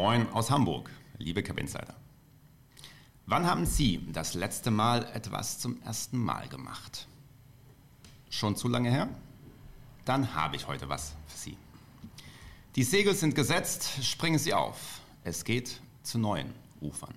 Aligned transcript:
Moin 0.00 0.32
aus 0.32 0.48
Hamburg, 0.48 0.88
liebe 1.18 1.42
Cap 1.42 1.58
Insider. 1.58 1.96
Wann 3.26 3.46
haben 3.46 3.66
Sie 3.66 4.06
das 4.12 4.34
letzte 4.34 4.70
Mal 4.70 5.04
etwas 5.12 5.58
zum 5.58 5.82
ersten 5.82 6.18
Mal 6.18 6.46
gemacht? 6.46 7.08
Schon 8.30 8.54
zu 8.54 8.68
lange 8.68 8.92
her? 8.92 9.08
Dann 10.04 10.36
habe 10.36 10.54
ich 10.54 10.68
heute 10.68 10.88
was 10.88 11.16
für 11.26 11.36
Sie. 11.36 11.56
Die 12.76 12.84
Segel 12.84 13.12
sind 13.12 13.34
gesetzt, 13.34 14.04
springen 14.04 14.38
Sie 14.38 14.54
auf. 14.54 15.00
Es 15.24 15.42
geht 15.42 15.80
zu 16.04 16.20
neuen 16.20 16.54
Ufern. 16.80 17.14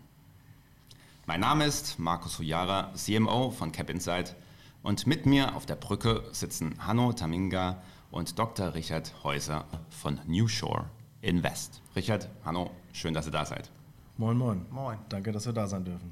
Mein 1.28 1.42
Name 1.42 1.66
ist 1.66 2.00
Markus 2.00 2.40
Hujara, 2.40 2.96
CMO 2.96 3.52
von 3.52 3.72
Cap 3.72 3.92
Insight 3.92 4.36
und 4.82 5.06
mit 5.06 5.28
mir 5.28 5.56
auf 5.56 5.68
der 5.68 5.76
Brücke 5.76 6.24
sitzen 6.32 6.74
Hanno 6.80 7.14
Taminga 7.14 7.80
und 8.10 8.40
Dr. 8.40 8.74
Richard 8.74 9.14
Häuser 9.24 9.66
von 9.92 10.20
New 10.26 10.48
Shore 10.48 10.90
Invest. 11.22 11.82
Richard, 11.96 12.28
Hanno, 12.44 12.72
schön, 12.94 13.14
dass 13.14 13.28
ihr 13.28 13.32
da 13.32 13.46
seid. 13.46 13.70
Moin, 14.18 14.38
moin. 14.38 14.66
Moin. 14.72 14.98
Danke, 15.10 15.32
dass 15.32 15.46
wir 15.46 15.54
da 15.54 15.68
sein 15.68 15.84
dürfen. 15.86 16.12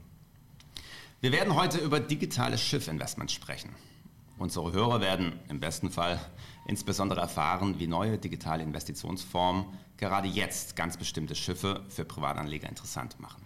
Wir 1.21 1.31
werden 1.31 1.55
heute 1.55 1.79
über 1.79 1.99
digitale 1.99 2.57
Schiffinvestments 2.57 3.33
sprechen. 3.33 3.75
Unsere 4.37 4.71
Hörer 4.71 5.01
werden 5.01 5.37
im 5.49 5.59
besten 5.59 5.91
Fall 5.91 6.19
insbesondere 6.65 7.19
erfahren, 7.19 7.77
wie 7.77 7.87
neue 7.87 8.17
digitale 8.17 8.63
Investitionsformen 8.63 9.65
gerade 9.97 10.29
jetzt 10.29 10.77
ganz 10.77 10.95
bestimmte 10.95 11.35
Schiffe 11.35 11.83
für 11.89 12.05
Privatanleger 12.05 12.69
interessant 12.69 13.19
machen. 13.19 13.41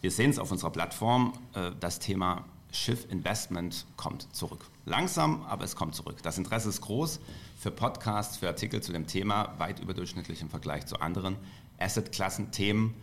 Wir 0.00 0.12
sehen 0.12 0.30
es 0.30 0.38
auf 0.38 0.52
unserer 0.52 0.70
Plattform, 0.70 1.32
äh, 1.54 1.72
das 1.80 1.98
Thema 1.98 2.44
Schiffinvestment 2.70 3.86
kommt 3.96 4.32
zurück. 4.34 4.64
Langsam, 4.88 5.42
aber 5.42 5.64
es 5.64 5.76
kommt 5.76 5.94
zurück. 5.94 6.22
Das 6.22 6.38
Interesse 6.38 6.70
ist 6.70 6.80
groß 6.80 7.20
für 7.58 7.70
Podcasts, 7.70 8.38
für 8.38 8.48
Artikel 8.48 8.82
zu 8.82 8.90
dem 8.90 9.06
Thema, 9.06 9.54
weit 9.58 9.80
überdurchschnittlich 9.80 10.40
im 10.40 10.48
Vergleich 10.48 10.86
zu 10.86 10.98
anderen 10.98 11.36
Assetklassen-Themen. 11.78 12.94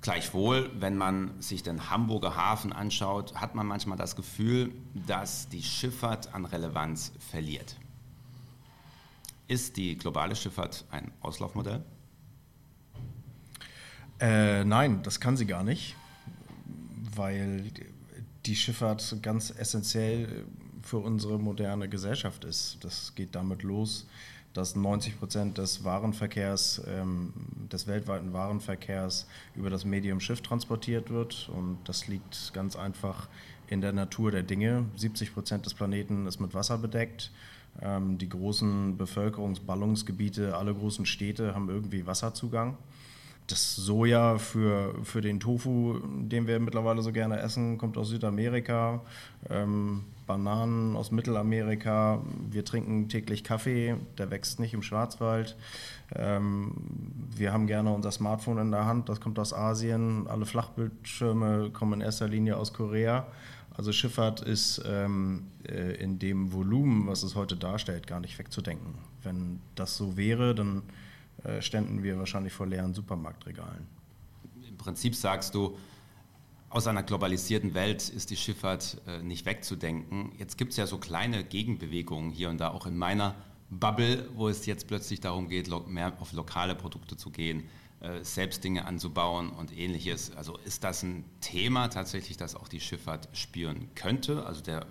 Gleichwohl, 0.00 0.70
wenn 0.78 0.96
man 0.96 1.40
sich 1.40 1.64
den 1.64 1.90
Hamburger 1.90 2.36
Hafen 2.36 2.72
anschaut, 2.72 3.34
hat 3.34 3.56
man 3.56 3.66
manchmal 3.66 3.98
das 3.98 4.14
Gefühl, 4.14 4.72
dass 4.94 5.48
die 5.48 5.64
Schifffahrt 5.64 6.34
an 6.34 6.44
Relevanz 6.44 7.12
verliert. 7.18 7.76
Ist 9.48 9.76
die 9.76 9.98
globale 9.98 10.36
Schifffahrt 10.36 10.84
ein 10.92 11.10
Auslaufmodell? 11.20 11.84
Äh, 14.20 14.64
nein, 14.64 15.02
das 15.02 15.18
kann 15.18 15.36
sie 15.36 15.46
gar 15.46 15.64
nicht, 15.64 15.96
weil 17.16 17.72
die 18.46 18.56
Schifffahrt 18.56 19.20
ganz 19.20 19.50
essentiell 19.50 20.46
für 20.82 20.98
unsere 20.98 21.38
moderne 21.38 21.88
Gesellschaft 21.88 22.44
ist. 22.44 22.78
Das 22.82 23.14
geht 23.14 23.34
damit 23.34 23.62
los, 23.62 24.06
dass 24.52 24.76
90 24.76 25.18
Prozent 25.18 25.58
des 25.58 25.84
Warenverkehrs, 25.84 26.82
ähm, 26.86 27.32
des 27.72 27.86
weltweiten 27.86 28.32
Warenverkehrs 28.32 29.26
über 29.54 29.70
das 29.70 29.84
Medium 29.84 30.20
Schiff 30.20 30.42
transportiert 30.42 31.10
wird. 31.10 31.48
Und 31.54 31.78
das 31.84 32.08
liegt 32.08 32.52
ganz 32.52 32.76
einfach 32.76 33.28
in 33.68 33.80
der 33.80 33.92
Natur 33.92 34.30
der 34.30 34.42
Dinge. 34.42 34.84
70 34.96 35.32
Prozent 35.32 35.64
des 35.64 35.74
Planeten 35.74 36.26
ist 36.26 36.40
mit 36.40 36.52
Wasser 36.52 36.78
bedeckt. 36.78 37.30
Ähm, 37.80 38.18
die 38.18 38.28
großen 38.28 38.98
Bevölkerungsballungsgebiete, 38.98 40.56
alle 40.56 40.74
großen 40.74 41.06
Städte 41.06 41.54
haben 41.54 41.70
irgendwie 41.70 42.06
Wasserzugang 42.06 42.76
das 43.52 43.76
Soja 43.76 44.38
für, 44.38 44.94
für 45.04 45.20
den 45.20 45.38
Tofu, 45.38 46.00
den 46.04 46.46
wir 46.46 46.58
mittlerweile 46.58 47.02
so 47.02 47.12
gerne 47.12 47.38
essen, 47.38 47.78
kommt 47.78 47.98
aus 47.98 48.08
Südamerika. 48.08 49.02
Ähm, 49.50 50.04
Bananen 50.26 50.96
aus 50.96 51.10
Mittelamerika. 51.10 52.22
Wir 52.50 52.64
trinken 52.64 53.08
täglich 53.08 53.44
Kaffee, 53.44 53.96
der 54.16 54.30
wächst 54.30 54.60
nicht 54.60 54.72
im 54.72 54.82
Schwarzwald. 54.82 55.56
Ähm, 56.14 56.72
wir 57.36 57.52
haben 57.52 57.66
gerne 57.66 57.92
unser 57.92 58.10
Smartphone 58.10 58.58
in 58.58 58.70
der 58.70 58.86
Hand, 58.86 59.08
das 59.08 59.20
kommt 59.20 59.38
aus 59.38 59.52
Asien. 59.52 60.26
Alle 60.28 60.46
Flachbildschirme 60.46 61.70
kommen 61.70 61.94
in 61.94 62.00
erster 62.00 62.28
Linie 62.28 62.56
aus 62.56 62.72
Korea. 62.72 63.26
Also 63.74 63.92
Schifffahrt 63.92 64.40
ist 64.40 64.82
ähm, 64.86 65.46
äh, 65.68 65.96
in 65.96 66.18
dem 66.18 66.52
Volumen, 66.52 67.06
was 67.06 67.22
es 67.22 67.34
heute 67.34 67.56
darstellt, 67.56 68.06
gar 68.06 68.20
nicht 68.20 68.38
wegzudenken. 68.38 68.94
Wenn 69.22 69.60
das 69.74 69.96
so 69.96 70.16
wäre, 70.16 70.54
dann 70.54 70.82
ständen 71.60 72.02
wir 72.02 72.18
wahrscheinlich 72.18 72.52
vor 72.52 72.66
leeren 72.66 72.94
Supermarktregalen. 72.94 73.86
Im 74.68 74.76
Prinzip 74.76 75.14
sagst 75.14 75.54
du, 75.54 75.76
aus 76.72 76.86
einer 76.86 77.02
globalisierten 77.02 77.74
Welt 77.74 78.08
ist 78.08 78.30
die 78.30 78.36
Schifffahrt 78.36 78.96
äh, 79.06 79.22
nicht 79.22 79.44
wegzudenken. 79.44 80.32
Jetzt 80.38 80.56
gibt 80.56 80.70
es 80.70 80.78
ja 80.78 80.86
so 80.86 80.96
kleine 80.96 81.44
Gegenbewegungen 81.44 82.30
hier 82.30 82.48
und 82.48 82.58
da, 82.58 82.70
auch 82.70 82.86
in 82.86 82.96
meiner 82.96 83.34
Bubble, 83.68 84.28
wo 84.34 84.48
es 84.48 84.64
jetzt 84.64 84.86
plötzlich 84.86 85.20
darum 85.20 85.48
geht, 85.48 85.68
mehr 85.86 86.14
auf 86.18 86.32
lokale 86.32 86.74
Produkte 86.74 87.16
zu 87.18 87.30
gehen, 87.30 87.64
äh, 88.00 88.24
selbst 88.24 88.64
Dinge 88.64 88.86
anzubauen 88.86 89.50
und 89.50 89.76
ähnliches. 89.76 90.34
Also 90.34 90.56
ist 90.64 90.82
das 90.82 91.02
ein 91.02 91.24
Thema 91.42 91.88
tatsächlich, 91.88 92.38
das 92.38 92.54
auch 92.54 92.68
die 92.68 92.80
Schifffahrt 92.80 93.28
spüren 93.34 93.90
könnte, 93.94 94.46
also 94.46 94.62
der, 94.62 94.86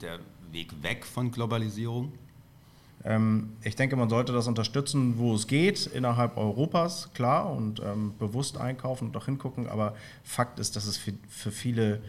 der 0.00 0.20
Weg 0.50 0.82
weg 0.82 1.04
von 1.04 1.30
Globalisierung? 1.30 2.12
Ähm, 3.04 3.50
ich 3.62 3.76
denke, 3.76 3.96
man 3.96 4.08
sollte 4.08 4.32
das 4.32 4.46
unterstützen, 4.48 5.18
wo 5.18 5.34
es 5.34 5.46
geht, 5.46 5.86
innerhalb 5.86 6.36
Europas, 6.36 7.10
klar, 7.14 7.50
und 7.50 7.80
ähm, 7.80 8.14
bewusst 8.18 8.58
einkaufen 8.58 9.08
und 9.08 9.16
auch 9.16 9.26
hingucken. 9.26 9.68
Aber 9.68 9.94
Fakt 10.24 10.58
ist, 10.58 10.76
dass 10.76 10.86
es 10.86 10.96
für, 10.96 11.12
für, 11.28 11.52
viele, 11.52 12.00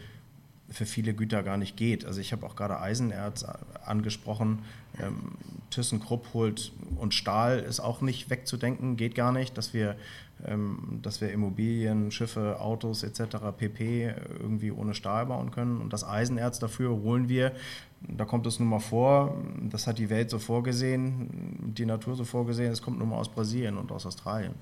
für 0.70 0.86
viele 0.86 1.14
Güter 1.14 1.42
gar 1.42 1.56
nicht 1.56 1.76
geht. 1.76 2.04
Also 2.04 2.20
ich 2.20 2.32
habe 2.32 2.46
auch 2.46 2.56
gerade 2.56 2.80
Eisenerz 2.80 3.44
angesprochen. 3.84 4.60
Ähm, 4.98 5.32
ThyssenKrupp 5.70 6.34
holt 6.34 6.72
und 6.96 7.14
Stahl 7.14 7.60
ist 7.60 7.80
auch 7.80 8.00
nicht 8.00 8.28
wegzudenken, 8.30 8.96
geht 8.96 9.14
gar 9.14 9.32
nicht, 9.32 9.56
dass 9.56 9.72
wir, 9.72 9.96
ähm, 10.44 10.98
dass 11.02 11.20
wir 11.20 11.30
Immobilien, 11.32 12.10
Schiffe, 12.10 12.60
Autos 12.60 13.02
etc. 13.02 13.36
pp. 13.56 14.14
irgendwie 14.40 14.72
ohne 14.72 14.94
Stahl 14.94 15.26
bauen 15.26 15.50
können. 15.50 15.80
Und 15.80 15.92
das 15.92 16.04
Eisenerz 16.04 16.58
dafür 16.58 16.90
holen 16.90 17.28
wir 17.28 17.52
da 18.00 18.24
kommt 18.24 18.46
es 18.46 18.58
nun 18.58 18.68
mal 18.68 18.80
vor, 18.80 19.36
das 19.68 19.86
hat 19.86 19.98
die 19.98 20.10
Welt 20.10 20.30
so 20.30 20.38
vorgesehen, 20.38 21.72
die 21.76 21.84
Natur 21.84 22.16
so 22.16 22.24
vorgesehen, 22.24 22.72
es 22.72 22.82
kommt 22.82 22.98
nun 22.98 23.10
mal 23.10 23.16
aus 23.16 23.28
Brasilien 23.28 23.76
und 23.76 23.92
aus 23.92 24.06
Australien. 24.06 24.54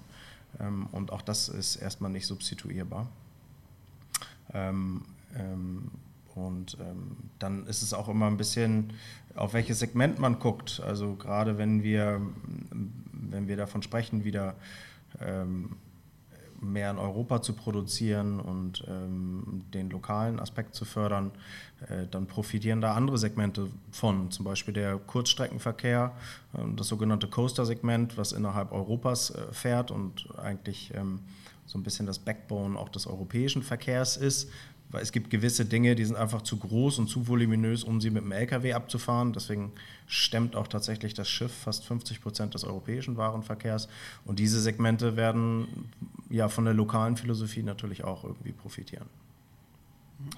Ähm, 0.61 0.87
und 0.93 1.13
auch 1.13 1.23
das 1.23 1.49
ist 1.49 1.77
erstmal 1.77 2.11
nicht 2.11 2.27
substituierbar. 2.27 3.07
Ähm, 4.53 5.03
ähm, 5.37 5.91
und 6.35 6.77
dann 7.41 7.67
ist 7.67 7.83
es 7.83 7.93
auch 7.93 8.09
immer 8.09 8.29
ein 8.29 8.37
bisschen, 8.37 8.93
auf 9.35 9.55
welches 9.55 9.81
Segment 9.81 10.21
man 10.21 10.39
guckt. 10.39 10.81
Also 10.87 11.17
gerade 11.17 11.59
wenn 11.59 11.83
wir, 11.83 12.21
wenn 12.71 13.49
wir 13.49 13.57
davon 13.57 13.83
sprechen, 13.83 14.23
wieder 14.23 14.55
mehr 16.61 16.91
in 16.91 16.99
Europa 16.99 17.43
zu 17.43 17.53
produzieren 17.53 18.41
und 18.41 18.85
ähm, 18.89 19.65
den 19.73 19.91
lokalen 19.91 20.41
Aspekt 20.41 20.75
zu 20.75 20.85
fördern, 20.85 21.31
äh, 21.89 22.07
dann 22.11 22.27
profitieren 22.27 22.81
da 22.81 22.95
andere 22.95 23.19
Segmente 23.19 23.69
von, 23.91 24.31
zum 24.31 24.45
Beispiel 24.45 24.75
der 24.75 24.97
Kurzstreckenverkehr, 24.99 26.13
äh, 26.55 26.59
das 26.77 26.89
sogenannte 26.89 27.29
Coaster-Segment, 27.29 28.17
was 28.17 28.33
innerhalb 28.33 28.73
Europas 28.73 29.31
äh, 29.31 29.53
fährt 29.53 29.91
und 29.91 30.29
eigentlich 30.39 30.93
ähm, 30.95 31.21
so 31.67 31.79
ein 31.79 31.83
bisschen 31.83 32.07
das 32.07 32.19
Backbone 32.19 32.79
auch 32.79 32.89
des 32.89 33.07
europäischen 33.07 33.63
Verkehrs 33.63 34.17
ist, 34.17 34.51
weil 34.91 35.03
es 35.03 35.13
gibt 35.13 35.31
gewisse 35.31 35.67
Dinge, 35.67 35.95
die 35.95 36.05
sind 36.05 36.17
einfach 36.17 36.43
zu 36.43 36.57
groß 36.57 36.99
und 36.99 37.09
zu 37.09 37.29
voluminös, 37.29 37.85
um 37.85 38.01
sie 38.01 38.11
mit 38.11 38.25
dem 38.25 38.33
LKW 38.33 38.73
abzufahren. 38.73 39.33
Deswegen 39.33 39.73
stemmt 40.07 40.57
auch 40.57 40.67
tatsächlich 40.67 41.13
das 41.13 41.29
Schiff 41.29 41.53
fast 41.53 41.85
50 41.85 42.23
Prozent 42.23 42.55
des 42.55 42.65
europäischen 42.65 43.17
Warenverkehrs. 43.17 43.89
Und 44.25 44.39
diese 44.39 44.61
Segmente 44.61 45.17
werden 45.17 45.91
ja 46.31 46.49
von 46.49 46.65
der 46.65 46.75
lokalen 46.75 47.17
Philosophie 47.17 47.63
natürlich 47.63 48.05
auch 48.05 48.25
irgendwie 48.25 48.53
profitieren. 48.53 49.07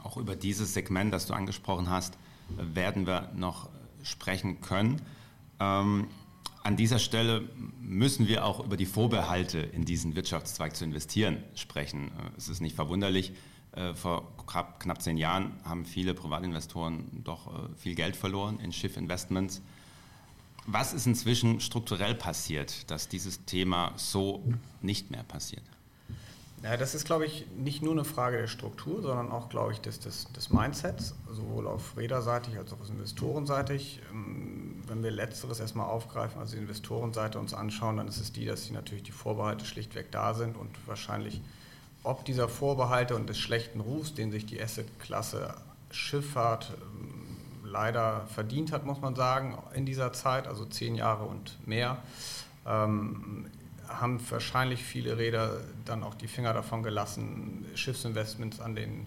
Auch 0.02 0.16
über 0.16 0.34
dieses 0.34 0.74
Segment, 0.74 1.14
das 1.14 1.26
du 1.26 1.34
angesprochen 1.34 1.88
hast, 1.88 2.18
werden 2.58 3.06
wir 3.06 3.30
noch 3.36 3.68
sprechen 4.02 4.60
können. 4.60 5.00
Ähm, 5.60 6.08
an 6.64 6.76
dieser 6.76 6.98
Stelle 6.98 7.48
müssen 7.80 8.26
wir 8.26 8.44
auch 8.44 8.64
über 8.64 8.76
die 8.76 8.84
Vorbehalte 8.84 9.58
in 9.58 9.84
diesen 9.84 10.16
Wirtschaftszweig 10.16 10.74
zu 10.74 10.84
investieren 10.84 11.38
sprechen. 11.54 12.10
Es 12.36 12.48
ist 12.48 12.60
nicht 12.60 12.76
verwunderlich, 12.76 13.30
äh, 13.30 13.34
vor 13.94 14.36
knapp 14.46 15.00
zehn 15.00 15.16
Jahren 15.16 15.52
haben 15.64 15.84
viele 15.84 16.14
Privatinvestoren 16.14 17.22
doch 17.24 17.46
äh, 17.46 17.74
viel 17.76 17.94
Geld 17.94 18.16
verloren 18.16 18.58
in 18.60 18.72
Schiffinvestments. 18.72 19.62
Was 20.66 20.92
ist 20.92 21.06
inzwischen 21.06 21.60
strukturell 21.60 22.14
passiert, 22.14 22.90
dass 22.90 23.08
dieses 23.08 23.44
Thema 23.44 23.92
so 23.96 24.42
nicht 24.82 25.10
mehr 25.10 25.22
passiert? 25.22 25.62
Ja, 26.62 26.76
das 26.76 26.94
ist, 26.94 27.06
glaube 27.06 27.24
ich, 27.24 27.46
nicht 27.56 27.80
nur 27.82 27.92
eine 27.92 28.04
Frage 28.04 28.36
der 28.36 28.46
Struktur, 28.46 29.00
sondern 29.00 29.32
auch, 29.32 29.48
glaube 29.48 29.72
ich, 29.72 29.80
des, 29.80 29.98
des, 29.98 30.30
des 30.32 30.50
Mindsets, 30.50 31.14
sowohl 31.30 31.66
auf 31.66 31.96
räderseitig 31.96 32.58
als 32.58 32.72
auch 32.74 32.80
auf 32.80 32.90
investorenseitig. 32.90 34.02
Ähm, 34.10 34.82
wenn 34.86 35.02
wir 35.02 35.10
letzteres 35.10 35.58
erstmal 35.60 35.86
aufgreifen, 35.86 36.38
also 36.38 36.56
die 36.56 36.62
Investorenseite 36.62 37.38
uns 37.38 37.54
anschauen, 37.54 37.96
dann 37.96 38.08
ist 38.08 38.20
es 38.20 38.32
die, 38.32 38.44
dass 38.44 38.64
sie 38.64 38.72
natürlich 38.72 39.04
die 39.04 39.12
Vorbehalte 39.12 39.64
schlichtweg 39.64 40.10
da 40.10 40.34
sind 40.34 40.56
und 40.58 40.70
wahrscheinlich 40.86 41.40
ob 42.02 42.24
dieser 42.24 42.48
Vorbehalte 42.48 43.14
und 43.16 43.28
des 43.28 43.38
schlechten 43.38 43.80
Rufs, 43.80 44.14
den 44.14 44.30
sich 44.30 44.47
die 44.47 44.60
Assetklasse 44.60 45.54
Schifffahrt 45.91 46.72
ähm, 46.80 47.26
leider 47.64 48.26
verdient 48.26 48.72
hat, 48.72 48.86
muss 48.86 49.00
man 49.00 49.14
sagen, 49.14 49.58
in 49.74 49.86
dieser 49.86 50.12
Zeit, 50.12 50.47
also 50.47 50.64
zehn 50.64 50.94
Jahre 50.94 51.24
und 51.24 51.66
mehr, 51.66 51.98
ähm, 52.66 53.47
haben 53.88 54.20
wahrscheinlich 54.30 54.82
viele 54.84 55.18
Räder 55.18 55.60
dann 55.84 56.04
auch 56.04 56.14
die 56.14 56.28
Finger 56.28 56.52
davon 56.52 56.82
gelassen, 56.82 57.66
Schiffsinvestments 57.74 58.60
an 58.60 58.76
den 58.76 59.06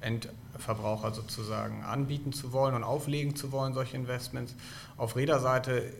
Endverbraucher 0.00 1.12
sozusagen 1.12 1.82
anbieten 1.82 2.32
zu 2.32 2.52
wollen 2.52 2.74
und 2.74 2.84
auflegen 2.84 3.36
zu 3.36 3.52
wollen, 3.52 3.74
solche 3.74 3.96
Investments. 3.96 4.54
Auf 4.96 5.16
Räderseite 5.16 5.92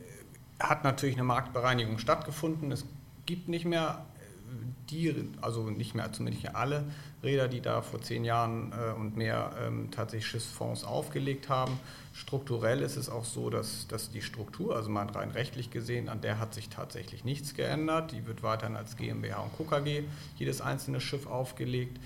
hat 0.61 0.85
natürlich 0.85 1.17
eine 1.17 1.25
Marktbereinigung 1.25 1.99
stattgefunden. 1.99 2.71
Es 2.71 2.85
gibt 3.27 3.49
nicht 3.49 3.65
mehr 3.65 4.05
die, 4.91 5.15
also 5.41 5.71
nicht 5.71 5.95
mehr, 5.95 6.13
zumindest 6.13 6.45
nicht 6.45 6.57
alle 6.57 6.85
Räder, 7.23 7.49
die 7.49 7.61
da 7.61 7.83
vor 7.83 8.01
zehn 8.01 8.25
Jahren 8.25 8.73
äh, 8.73 8.93
und 8.93 9.17
mehr 9.17 9.53
ähm, 9.65 9.91
tatsächlich 9.91 10.27
Schiffsfonds 10.27 10.85
aufgelegt 10.85 11.49
haben. 11.49 11.79
Strukturell 12.13 12.81
ist 12.83 12.97
es 12.97 13.09
auch 13.09 13.25
so, 13.25 13.49
dass, 13.49 13.87
dass 13.89 14.11
die 14.11 14.23
Struktur, 14.23 14.77
also 14.77 14.91
mal 14.91 15.07
rein 15.09 15.31
rechtlich 15.31 15.71
gesehen, 15.71 16.09
an 16.09 16.21
der 16.21 16.39
hat 16.39 16.53
sich 16.55 16.69
tatsächlich 16.69 17.25
nichts 17.25 17.55
geändert. 17.55 18.13
Die 18.13 18.27
wird 18.27 18.43
weiterhin 18.43 18.77
als 18.77 18.97
GmbH 18.97 19.41
und 19.41 19.57
KKG 19.57 20.05
jedes 20.37 20.61
einzelne 20.61 21.01
Schiff 21.01 21.27
aufgelegt. 21.27 21.99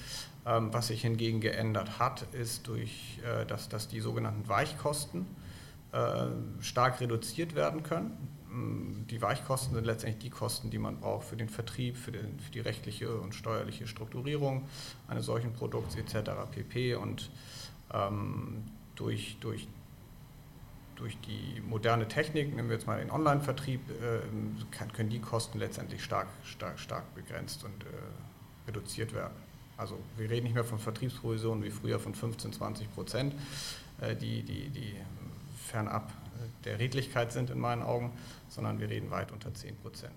Ähm, 0.46 0.72
was 0.72 0.88
sich 0.88 1.02
hingegen 1.02 1.40
geändert 1.40 1.98
hat, 1.98 2.25
ist 2.32 2.69
durch, 2.69 3.19
äh, 3.25 3.44
dass, 3.46 3.69
dass 3.69 3.88
die 3.88 4.00
sogenannten 4.00 4.48
Weichkosten 4.48 5.26
äh, 5.90 6.26
stark 6.60 7.00
reduziert 7.00 7.56
werden 7.56 7.82
können. 7.82 8.16
Die 9.11 9.20
Weichkosten 9.20 9.75
sind 9.75 9.85
letztendlich 9.85 10.23
die 10.23 10.31
Kosten, 10.31 10.70
die 10.70 10.79
man 10.79 10.99
braucht 10.99 11.26
für 11.26 11.37
den 11.37 11.49
Vertrieb, 11.49 11.97
für, 11.97 12.12
den, 12.12 12.38
für 12.41 12.50
die 12.50 12.61
rechtliche 12.61 13.14
und 13.19 13.35
steuerliche 13.35 13.87
Strukturierung 13.87 14.67
eines 15.08 15.26
solchen 15.26 15.53
Produkts 15.53 15.97
etc. 15.97 16.31
pp. 16.50 16.94
Und 16.94 17.31
ähm, 17.93 18.64
durch, 18.94 19.37
durch, 19.41 19.69
durch 20.94 21.19
die 21.20 21.61
moderne 21.61 22.08
Technik, 22.08 22.55
nehmen 22.55 22.69
wir 22.69 22.76
jetzt 22.76 22.87
mal 22.87 22.99
den 22.99 23.11
Online-Vertrieb, 23.11 23.81
äh, 23.91 24.87
können 24.94 25.11
die 25.11 25.20
Kosten 25.20 25.58
letztendlich 25.58 26.03
stark, 26.03 26.29
stark, 26.44 26.79
stark 26.79 27.14
begrenzt 27.14 27.62
und 27.64 27.85
äh, 27.85 28.69
reduziert 28.69 29.12
werden. 29.12 29.35
Also 29.76 29.99
wir 30.17 30.31
reden 30.31 30.44
nicht 30.44 30.55
mehr 30.55 30.64
von 30.64 30.79
Vertriebsprovisionen 30.79 31.62
wie 31.62 31.70
früher 31.70 32.00
von 32.00 32.14
15, 32.14 32.55
20 32.55 32.94
Prozent, 32.94 33.35
äh, 34.00 34.17
die, 34.17 34.43
die, 34.43 34.70
die 34.70 34.94
fernab 35.67 36.11
der 36.65 36.79
Redlichkeit 36.79 37.33
sind 37.33 37.50
in 37.50 37.59
meinen 37.59 37.83
Augen, 37.83 38.12
sondern 38.49 38.81
wir 38.81 38.88
reden 38.88 39.11
weit 39.11 39.33
unter 39.33 39.53
10 39.53 39.77
Prozent. 39.77 40.12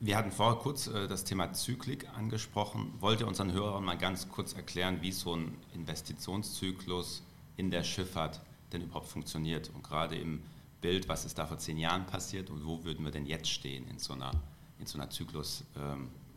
Wir 0.00 0.16
hatten 0.16 0.30
vorher 0.30 0.60
kurz 0.60 0.86
äh, 0.86 1.08
das 1.08 1.24
Thema 1.24 1.52
Zyklik 1.52 2.06
angesprochen. 2.16 2.92
Wollt 3.00 3.20
ihr 3.20 3.26
unseren 3.26 3.52
Hörern 3.52 3.84
mal 3.84 3.98
ganz 3.98 4.28
kurz 4.28 4.52
erklären, 4.52 4.98
wie 5.00 5.10
so 5.10 5.34
ein 5.34 5.56
Investitionszyklus 5.74 7.22
in 7.56 7.72
der 7.72 7.82
Schifffahrt 7.82 8.40
denn 8.72 8.82
überhaupt 8.82 9.08
funktioniert? 9.08 9.70
Und 9.74 9.82
gerade 9.82 10.16
im 10.16 10.40
Bild, 10.80 11.08
was 11.08 11.24
ist 11.24 11.36
da 11.38 11.46
vor 11.46 11.58
zehn 11.58 11.78
Jahren 11.78 12.06
passiert 12.06 12.48
und 12.50 12.64
wo 12.64 12.84
würden 12.84 13.04
wir 13.04 13.10
denn 13.10 13.26
jetzt 13.26 13.50
stehen 13.50 13.88
in 13.88 13.98
so 13.98 14.12
einer, 14.12 14.30
in 14.78 14.86
so 14.86 14.98
einer 14.98 15.10
Zykluslogik? 15.10 15.64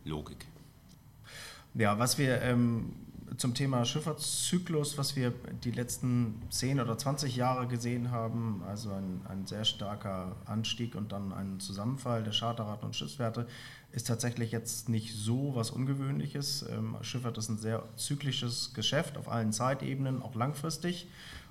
Ähm, 0.04 1.80
ja, 1.80 1.96
was 1.98 2.18
wir 2.18 2.42
ähm, 2.42 2.96
zum 3.36 3.54
Thema 3.54 3.84
Schifffahrtszyklus, 3.84 4.98
was 4.98 5.16
wir 5.16 5.32
die 5.64 5.70
letzten 5.70 6.42
10 6.50 6.80
oder 6.80 6.96
20 6.98 7.36
Jahre 7.36 7.66
gesehen 7.66 8.10
haben, 8.10 8.62
also 8.66 8.90
ein, 8.90 9.20
ein 9.28 9.46
sehr 9.46 9.64
starker 9.64 10.36
Anstieg 10.44 10.94
und 10.94 11.12
dann 11.12 11.32
ein 11.32 11.60
Zusammenfall 11.60 12.22
der 12.22 12.32
Charterraten 12.32 12.86
und 12.86 12.96
Schiffswerte, 12.96 13.46
ist 13.92 14.06
tatsächlich 14.06 14.52
jetzt 14.52 14.88
nicht 14.88 15.14
so 15.14 15.54
was 15.54 15.70
Ungewöhnliches. 15.70 16.64
Ähm, 16.70 16.96
Schifffahrt 17.02 17.38
ist 17.38 17.48
ein 17.48 17.58
sehr 17.58 17.84
zyklisches 17.96 18.72
Geschäft 18.74 19.16
auf 19.18 19.28
allen 19.28 19.52
Zeitebenen, 19.52 20.22
auch 20.22 20.34
langfristig. 20.34 21.08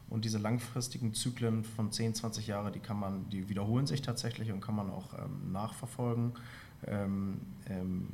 Und 0.09 0.25
diese 0.25 0.39
langfristigen 0.39 1.13
Zyklen 1.13 1.63
von 1.63 1.91
10, 1.91 2.15
20 2.15 2.47
Jahre, 2.47 2.71
die 2.71 2.81
die 3.31 3.47
wiederholen 3.47 3.87
sich 3.87 4.01
tatsächlich 4.01 4.51
und 4.51 4.59
kann 4.59 4.75
man 4.75 4.89
auch 4.89 5.13
ähm, 5.13 5.53
nachverfolgen, 5.53 6.33
ähm, 6.85 7.39
ähm, 7.69 8.09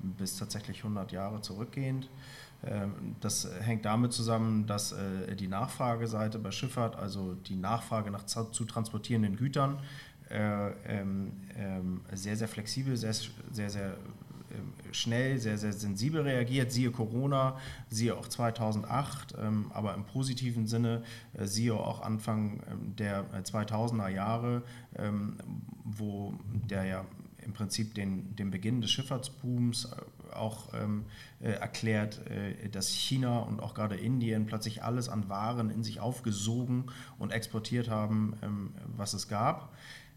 bis 0.00 0.36
tatsächlich 0.36 0.78
100 0.78 1.12
Jahre 1.12 1.40
zurückgehend. 1.40 2.10
Ähm, 2.64 3.16
das 3.20 3.48
hängt 3.60 3.84
damit 3.84 4.12
zusammen, 4.12 4.66
dass 4.66 4.92
äh, 4.92 5.36
die 5.36 5.48
Nachfrageseite 5.48 6.38
bei 6.38 6.50
Schifffahrt, 6.50 6.96
also 6.96 7.34
die 7.34 7.56
Nachfrage 7.56 8.10
nach 8.10 8.26
zu 8.26 8.64
transportierenden 8.64 9.36
Gütern, 9.36 9.78
äh, 10.30 10.70
ähm, 10.86 11.32
ähm, 11.56 12.00
sehr, 12.12 12.36
sehr 12.36 12.48
flexibel, 12.48 12.96
sehr, 12.96 13.14
sehr, 13.52 13.70
sehr 13.70 13.96
schnell, 14.92 15.38
sehr, 15.38 15.58
sehr 15.58 15.74
sensibel 15.74 16.22
reagiert. 16.22 16.72
Siehe 16.72 16.90
Corona, 16.90 17.58
siehe 17.90 18.16
auch 18.16 18.26
2008, 18.26 19.34
aber 19.70 19.94
im 19.94 20.04
positiven 20.04 20.66
Sinne, 20.66 21.02
äh, 21.34 21.44
siehe 21.44 21.74
auch 21.74 22.00
Anfang 22.00 22.62
der 22.98 23.26
2000er 23.44 24.08
Jahre, 24.08 24.62
wo 25.84 26.34
der 26.50 26.84
ja 26.84 27.04
im 27.44 27.52
Prinzip 27.52 27.94
den, 27.94 28.34
den 28.36 28.50
Beginn 28.50 28.80
des 28.80 28.90
Schifffahrtsbooms 28.90 29.90
auch 30.34 30.72
ähm, 30.74 31.04
äh, 31.40 31.50
erklärt, 31.50 32.20
äh, 32.28 32.68
dass 32.68 32.88
China 32.88 33.40
und 33.40 33.60
auch 33.60 33.74
gerade 33.74 33.96
Indien 33.96 34.46
plötzlich 34.46 34.82
alles 34.82 35.08
an 35.08 35.28
Waren 35.28 35.70
in 35.70 35.82
sich 35.84 36.00
aufgesogen 36.00 36.84
und 37.18 37.32
exportiert 37.32 37.88
haben, 37.88 38.36
ähm, 38.42 38.70
was 38.96 39.14
es 39.14 39.28
gab. 39.28 39.74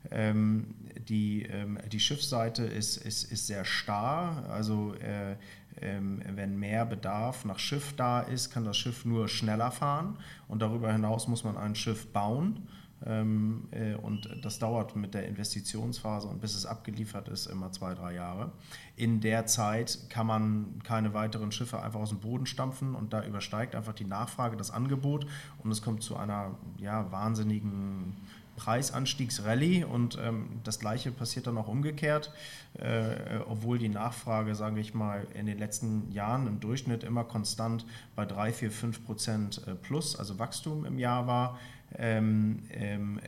Ähm, 0.10 0.74
die, 1.08 1.44
ähm, 1.44 1.78
die 1.92 2.00
Schiffsseite 2.00 2.64
ist, 2.64 2.98
ist, 2.98 3.32
ist 3.32 3.46
sehr 3.46 3.66
starr, 3.66 4.50
also 4.50 4.96
äh, 4.96 5.36
ähm, 5.80 6.22
wenn 6.26 6.58
mehr 6.58 6.86
Bedarf 6.86 7.46
nach 7.46 7.60
Schiff 7.60 7.94
da 7.96 8.22
ist, 8.22 8.52
kann 8.52 8.66
das 8.66 8.78
Schiff 8.78 9.06
nur 9.06 9.28
schneller 9.28 9.72
fahren 9.72 10.18
und 10.48 10.62
darüber 10.62 10.92
hinaus 10.92 11.28
muss 11.28 11.44
man 11.44 11.58
ein 11.58 11.76
Schiff 11.76 12.08
bauen. 12.08 12.68
Ähm, 13.06 13.68
äh, 13.72 13.96
und 13.96 14.30
das 14.44 14.60
dauert 14.60 14.96
mit 14.96 15.14
der 15.14 15.28
Investitionsphase 15.28 16.28
und 16.28 16.40
bis 16.40 16.56
es 16.56 16.66
abgeliefert 16.66 17.30
ist 17.30 17.48
immer 17.48 17.72
zwei, 17.72 17.96
drei 17.96 18.14
Jahre. 18.14 18.52
In 18.96 19.22
der 19.22 19.48
Zeit 19.48 20.10
kann 20.10 20.28
man 20.28 20.82
keine 20.84 21.14
weiteren 21.14 21.52
Schiffe 21.52 21.82
einfach 21.82 22.00
aus 22.00 22.10
dem 22.10 22.20
Boden 22.20 22.46
stampfen 22.46 22.94
und 22.94 23.14
da 23.14 23.26
übersteigt 23.26 23.76
einfach 23.76 23.94
die 23.94 24.06
Nachfrage 24.06 24.56
das 24.56 24.72
Angebot 24.72 25.26
und 25.64 25.72
es 25.72 25.82
kommt 25.82 26.04
zu 26.04 26.16
einer 26.16 26.56
ja, 26.78 27.12
wahnsinnigen 27.12 28.16
Preisanstiegsrallye 28.58 29.86
und 29.86 30.20
ähm, 30.22 30.60
das 30.64 30.80
gleiche 30.80 31.12
passiert 31.12 31.48
dann 31.48 31.58
auch 31.58 31.68
umgekehrt, 31.68 32.32
äh, 32.74 33.40
obwohl 33.48 33.80
die 33.80 33.90
Nachfrage, 33.90 34.54
sage 34.54 34.80
ich 34.80 34.94
mal, 34.94 35.26
in 35.34 35.48
den 35.48 35.58
letzten 35.58 36.12
Jahren 36.12 36.46
im 36.46 36.60
Durchschnitt 36.60 37.04
immer 37.04 37.24
konstant 37.24 37.86
bei 38.16 38.26
3, 38.26 38.54
4, 38.54 38.72
5 38.72 39.06
Prozent 39.06 39.68
äh, 39.68 39.74
plus, 39.74 40.16
also 40.16 40.38
Wachstum 40.38 40.86
im 40.86 41.00
Jahr 41.00 41.26
war, 41.26 41.58
ähm, 41.98 42.60
ähm, 42.72 43.20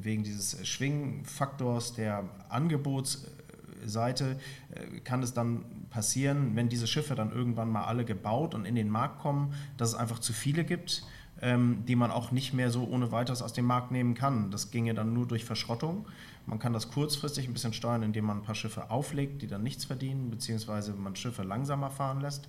wegen 0.00 0.22
dieses 0.22 0.66
Schwingfaktors 0.66 1.94
der 1.94 2.24
Angebotsseite 2.48 4.38
äh, 4.70 5.00
kann 5.00 5.22
es 5.22 5.34
dann 5.34 5.64
passieren, 5.90 6.56
wenn 6.56 6.68
diese 6.68 6.86
Schiffe 6.86 7.14
dann 7.14 7.32
irgendwann 7.32 7.68
mal 7.70 7.84
alle 7.84 8.04
gebaut 8.04 8.54
und 8.54 8.64
in 8.64 8.74
den 8.74 8.88
Markt 8.88 9.20
kommen, 9.20 9.54
dass 9.76 9.90
es 9.90 9.94
einfach 9.94 10.18
zu 10.18 10.32
viele 10.32 10.64
gibt, 10.64 11.04
ähm, 11.42 11.84
die 11.86 11.96
man 11.96 12.10
auch 12.10 12.30
nicht 12.30 12.54
mehr 12.54 12.70
so 12.70 12.88
ohne 12.88 13.12
weiteres 13.12 13.42
aus 13.42 13.52
dem 13.52 13.66
Markt 13.66 13.90
nehmen 13.90 14.14
kann. 14.14 14.50
Das 14.50 14.70
ginge 14.70 14.94
dann 14.94 15.12
nur 15.12 15.26
durch 15.26 15.44
Verschrottung. 15.44 16.06
Man 16.46 16.58
kann 16.58 16.72
das 16.72 16.90
kurzfristig 16.90 17.46
ein 17.46 17.52
bisschen 17.52 17.72
steuern, 17.72 18.02
indem 18.02 18.24
man 18.24 18.38
ein 18.38 18.42
paar 18.42 18.54
Schiffe 18.54 18.90
auflegt, 18.90 19.42
die 19.42 19.46
dann 19.46 19.62
nichts 19.62 19.84
verdienen, 19.84 20.30
beziehungsweise 20.30 20.92
man 20.92 21.14
Schiffe 21.14 21.42
langsamer 21.42 21.90
fahren 21.90 22.20
lässt. 22.20 22.48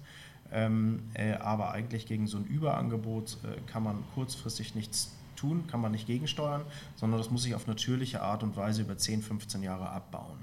Ähm, 0.52 1.04
äh, 1.14 1.34
aber 1.34 1.72
eigentlich 1.72 2.06
gegen 2.06 2.28
so 2.28 2.38
ein 2.38 2.46
Überangebot 2.46 3.38
äh, 3.44 3.60
kann 3.72 3.84
man 3.84 4.04
kurzfristig 4.14 4.76
nichts 4.76 5.12
tun, 5.44 5.68
kann 5.68 5.82
man 5.82 5.92
nicht 5.92 6.08
gegensteuern, 6.08 6.62
sondern 6.96 7.20
das 7.20 7.30
muss 7.30 7.44
sich 7.44 7.56
auf 7.56 7.68
natürliche 7.68 8.22
Art 8.22 8.44
und 8.44 8.56
Weise 8.56 8.82
über 8.82 8.98
10, 8.98 9.22
15 9.22 9.62
Jahre 9.62 9.90
abbauen. 9.90 10.40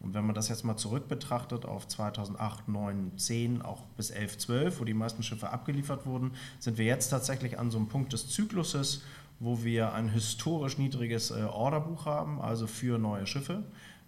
Und 0.00 0.14
wenn 0.14 0.26
man 0.26 0.34
das 0.34 0.48
jetzt 0.48 0.64
mal 0.64 0.76
zurück 0.76 1.08
betrachtet 1.08 1.64
auf 1.64 1.86
2008, 1.86 2.68
9, 2.68 3.12
10, 3.16 3.62
auch 3.62 3.84
bis 3.96 4.10
11, 4.10 4.38
12, 4.38 4.80
wo 4.80 4.84
die 4.84 4.94
meisten 4.94 5.22
Schiffe 5.22 5.50
abgeliefert 5.50 6.06
wurden, 6.06 6.32
sind 6.58 6.76
wir 6.76 6.84
jetzt 6.84 7.08
tatsächlich 7.08 7.58
an 7.58 7.70
so 7.70 7.78
einem 7.78 7.88
Punkt 7.88 8.12
des 8.12 8.28
Zykluses, 8.28 9.02
wo 9.38 9.62
wir 9.62 9.92
ein 9.92 10.08
historisch 10.08 10.76
niedriges 10.76 11.30
äh, 11.30 11.44
Orderbuch 11.44 12.04
haben, 12.06 12.40
also 12.40 12.66
für 12.66 12.98
neue 12.98 13.26
Schiffe. 13.26 13.62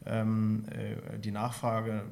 Ähm, 0.04 0.64
äh, 0.70 1.18
die 1.18 1.30
Nachfrage 1.30 2.04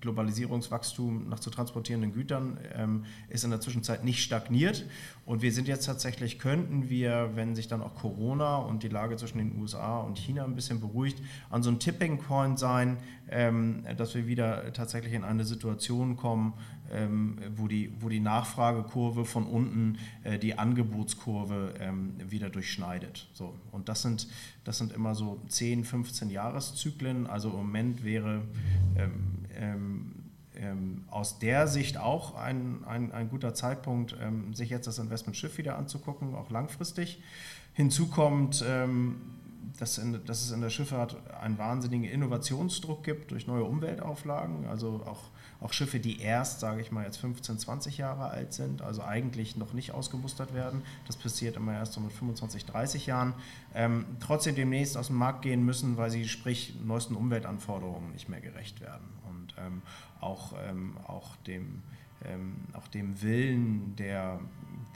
Globalisierungswachstum 0.00 1.28
nach 1.28 1.40
zu 1.40 1.50
transportierenden 1.50 2.12
Gütern 2.12 2.58
ähm, 2.74 3.04
ist 3.28 3.44
in 3.44 3.50
der 3.50 3.60
Zwischenzeit 3.60 4.04
nicht 4.04 4.22
stagniert. 4.22 4.84
Und 5.24 5.42
wir 5.42 5.52
sind 5.52 5.68
jetzt 5.68 5.86
tatsächlich, 5.86 6.38
könnten 6.38 6.88
wir, 6.88 7.30
wenn 7.34 7.54
sich 7.54 7.68
dann 7.68 7.82
auch 7.82 7.94
Corona 7.94 8.56
und 8.56 8.82
die 8.82 8.88
Lage 8.88 9.16
zwischen 9.16 9.38
den 9.38 9.60
USA 9.60 10.00
und 10.00 10.18
China 10.18 10.44
ein 10.44 10.54
bisschen 10.54 10.80
beruhigt, 10.80 11.22
an 11.50 11.62
so 11.62 11.70
einem 11.70 11.78
Tipping 11.78 12.18
Point 12.18 12.58
sein, 12.58 12.98
ähm, 13.28 13.84
dass 13.96 14.14
wir 14.14 14.26
wieder 14.26 14.72
tatsächlich 14.72 15.12
in 15.12 15.24
eine 15.24 15.44
Situation 15.44 16.16
kommen, 16.16 16.54
ähm, 16.92 17.38
wo, 17.56 17.66
die, 17.66 17.92
wo 18.00 18.08
die 18.08 18.20
Nachfragekurve 18.20 19.24
von 19.24 19.46
unten 19.46 19.98
äh, 20.22 20.38
die 20.38 20.58
Angebotskurve 20.58 21.74
ähm, 21.80 22.14
wieder 22.28 22.50
durchschneidet. 22.50 23.28
So, 23.32 23.54
und 23.72 23.88
das 23.88 24.02
sind, 24.02 24.28
das 24.64 24.78
sind 24.78 24.92
immer 24.92 25.14
so 25.14 25.40
10, 25.48 25.84
15 25.84 26.30
Jahreszyklen. 26.30 27.26
Also 27.26 27.50
im 27.50 27.56
Moment 27.56 28.04
wäre 28.04 28.42
ähm, 28.96 29.45
aus 31.10 31.38
der 31.38 31.66
Sicht 31.66 31.98
auch 31.98 32.34
ein, 32.34 32.82
ein, 32.86 33.12
ein 33.12 33.28
guter 33.28 33.52
Zeitpunkt, 33.52 34.16
sich 34.52 34.70
jetzt 34.70 34.86
das 34.86 34.98
Investment 34.98 35.36
Schiff 35.36 35.58
wieder 35.58 35.76
anzugucken, 35.76 36.34
auch 36.34 36.50
langfristig. 36.50 37.22
Hinzu 37.74 38.06
kommt, 38.08 38.64
dass, 39.78 39.98
in, 39.98 40.24
dass 40.24 40.42
es 40.42 40.50
in 40.50 40.60
der 40.60 40.70
Schifffahrt 40.70 41.16
einen 41.40 41.58
wahnsinnigen 41.58 42.08
Innovationsdruck 42.08 43.04
gibt 43.04 43.30
durch 43.30 43.46
neue 43.46 43.64
Umweltauflagen, 43.64 44.66
also 44.66 45.02
auch, 45.06 45.30
auch 45.60 45.72
Schiffe, 45.72 46.00
die 46.00 46.20
erst, 46.20 46.60
sage 46.60 46.80
ich 46.80 46.92
mal, 46.92 47.04
jetzt 47.04 47.18
15, 47.18 47.58
20 47.58 47.98
Jahre 47.98 48.28
alt 48.28 48.52
sind, 48.52 48.82
also 48.82 49.02
eigentlich 49.02 49.56
noch 49.56 49.72
nicht 49.72 49.92
ausgemustert 49.92 50.54
werden. 50.54 50.82
Das 51.06 51.16
passiert 51.16 51.56
immer 51.56 51.74
erst 51.74 51.94
so 51.94 52.00
mit 52.00 52.12
25, 52.12 52.64
30 52.64 53.06
Jahren. 53.06 53.34
Ähm, 53.74 54.06
trotzdem 54.20 54.54
demnächst 54.54 54.96
aus 54.96 55.08
dem 55.08 55.16
Markt 55.16 55.42
gehen 55.42 55.64
müssen, 55.64 55.96
weil 55.96 56.10
sie 56.10 56.28
sprich 56.28 56.74
neuesten 56.84 57.14
Umweltanforderungen 57.14 58.12
nicht 58.12 58.28
mehr 58.28 58.40
gerecht 58.40 58.80
werden 58.80 59.15
ähm, 59.58 59.82
auch, 60.20 60.54
ähm, 60.68 60.96
auch 61.06 61.36
dem 61.36 61.82
ähm, 62.24 62.56
auch 62.72 62.88
dem 62.88 63.20
Willen 63.22 63.94
der, 63.96 64.40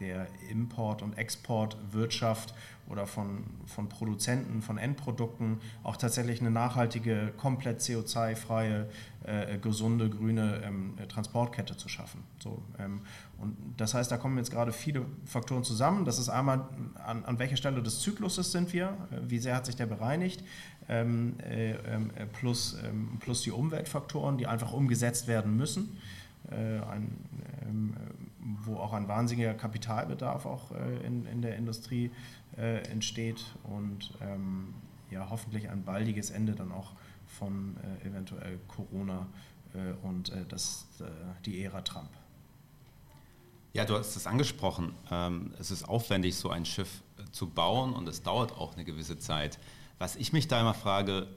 der 0.00 0.26
Import- 0.50 1.02
und 1.02 1.18
Exportwirtschaft 1.18 2.54
oder 2.88 3.06
von, 3.06 3.44
von 3.66 3.88
Produzenten, 3.88 4.62
von 4.62 4.78
Endprodukten 4.78 5.60
auch 5.84 5.96
tatsächlich 5.96 6.40
eine 6.40 6.50
nachhaltige, 6.50 7.32
komplett 7.36 7.80
CO2-freie, 7.80 8.88
äh, 9.24 9.58
gesunde, 9.58 10.08
grüne 10.08 10.62
ähm, 10.64 10.96
Transportkette 11.08 11.76
zu 11.76 11.88
schaffen. 11.88 12.24
So, 12.42 12.62
ähm, 12.78 13.02
und 13.38 13.56
das 13.76 13.94
heißt, 13.94 14.10
da 14.10 14.16
kommen 14.16 14.38
jetzt 14.38 14.50
gerade 14.50 14.72
viele 14.72 15.04
Faktoren 15.24 15.62
zusammen. 15.62 16.04
Das 16.04 16.18
ist 16.18 16.30
einmal, 16.30 16.66
an, 17.04 17.24
an 17.24 17.38
welcher 17.38 17.56
Stelle 17.56 17.82
des 17.82 18.00
Zykluses 18.00 18.50
sind 18.50 18.72
wir, 18.72 18.96
wie 19.22 19.38
sehr 19.38 19.54
hat 19.54 19.66
sich 19.66 19.76
der 19.76 19.86
bereinigt, 19.86 20.40
äh, 20.40 20.44
äh, 20.44 20.79
plus, 22.32 22.76
ähm, 22.84 23.18
plus 23.20 23.42
die 23.42 23.52
Umweltfaktoren, 23.52 24.38
die 24.38 24.46
einfach 24.46 24.72
umgesetzt 24.72 25.28
werden 25.28 25.56
müssen. 25.56 25.96
Äh, 26.50 26.80
ein, 26.80 27.16
ähm, 27.62 27.96
wo 28.64 28.76
auch 28.76 28.92
ein 28.92 29.06
wahnsinniger 29.06 29.54
Kapitalbedarf 29.54 30.46
auch 30.46 30.72
äh, 30.72 31.06
in, 31.06 31.26
in 31.26 31.42
der 31.42 31.56
Industrie 31.56 32.10
äh, 32.56 32.78
entsteht 32.88 33.44
und 33.64 34.12
ähm, 34.20 34.74
ja, 35.10 35.28
hoffentlich 35.28 35.68
ein 35.68 35.84
baldiges 35.84 36.30
Ende 36.30 36.52
dann 36.52 36.72
auch 36.72 36.92
von 37.26 37.76
eventuell 38.04 38.58
Corona 38.66 39.26
und 40.02 40.32
das, 40.48 40.86
die 41.46 41.62
Ära 41.62 41.80
Trump. 41.82 42.10
Ja, 43.72 43.84
du 43.84 43.96
hast 43.96 44.16
es 44.16 44.26
angesprochen. 44.26 44.92
Ähm, 45.10 45.52
es 45.58 45.70
ist 45.70 45.88
aufwendig, 45.88 46.36
so 46.36 46.50
ein 46.50 46.64
Schiff 46.64 47.02
zu 47.30 47.48
bauen 47.48 47.92
und 47.92 48.08
es 48.08 48.22
dauert 48.22 48.52
auch 48.52 48.74
eine 48.74 48.84
gewisse 48.84 49.18
Zeit. 49.18 49.58
Was 50.00 50.16
ich 50.16 50.32
mich 50.32 50.48
da 50.48 50.58
immer 50.60 50.74
frage, 50.74 51.28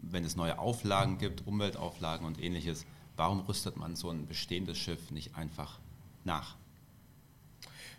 wenn 0.00 0.24
es 0.24 0.34
neue 0.34 0.58
Auflagen 0.58 1.18
gibt, 1.18 1.46
Umweltauflagen 1.46 2.26
und 2.26 2.42
ähnliches, 2.42 2.86
Warum 3.18 3.40
rüstet 3.40 3.76
man 3.76 3.96
so 3.96 4.10
ein 4.10 4.28
bestehendes 4.28 4.78
Schiff 4.78 5.10
nicht 5.10 5.36
einfach 5.36 5.80
nach? 6.22 6.54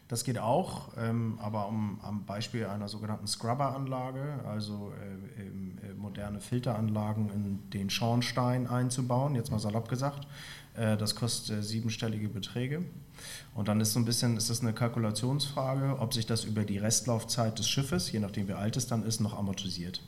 Das 0.08 0.24
geht 0.24 0.39
auch, 0.39 0.94
ähm, 0.98 1.38
aber 1.42 1.68
um, 1.68 2.00
am 2.01 2.24
Beispiel 2.25 2.66
einer 2.66 2.88
sogenannten 2.88 3.28
Scrubber-Anlage, 3.28 4.46
also 4.48 4.94
äh, 5.38 5.42
äh, 5.42 5.94
moderne 5.94 6.39
Filteranlagen 6.39 7.30
in 7.32 7.70
den 7.70 7.89
Schornstein 7.89 8.66
einzubauen, 8.66 9.36
jetzt 9.36 9.51
mal 9.51 9.60
salopp 9.60 9.89
gesagt, 9.89 10.25
äh, 10.69 10.69
das 10.98 11.15
kostet 11.15 11.59
äh, 11.59 11.63
siebenstellige 11.63 12.29
Beträge. 12.29 12.83
Und 13.53 13.67
dann 13.67 13.81
ist 13.81 13.93
so 13.93 14.00
ein 14.00 14.05
bisschen, 14.05 14.38
ist 14.38 14.50
das 14.50 14.62
eine 14.62 14.74
Kalkulationsfrage, 14.74 16.00
ob 16.00 16.13
sich 16.13 16.25
das 16.25 16.45
über 16.45 16.63
die 16.63 16.77
Restlaufzeit 16.77 17.59
des 17.59 17.67
Schiffes, 17.67 18.12
je 18.12 18.19
nachdem 18.19 18.48
wie 18.48 18.53
alt 18.53 18.77
es 18.77 18.88
dann 18.88 19.03
ist, 19.03 19.19
noch 19.19 19.38
amortisiert. 19.38 20.01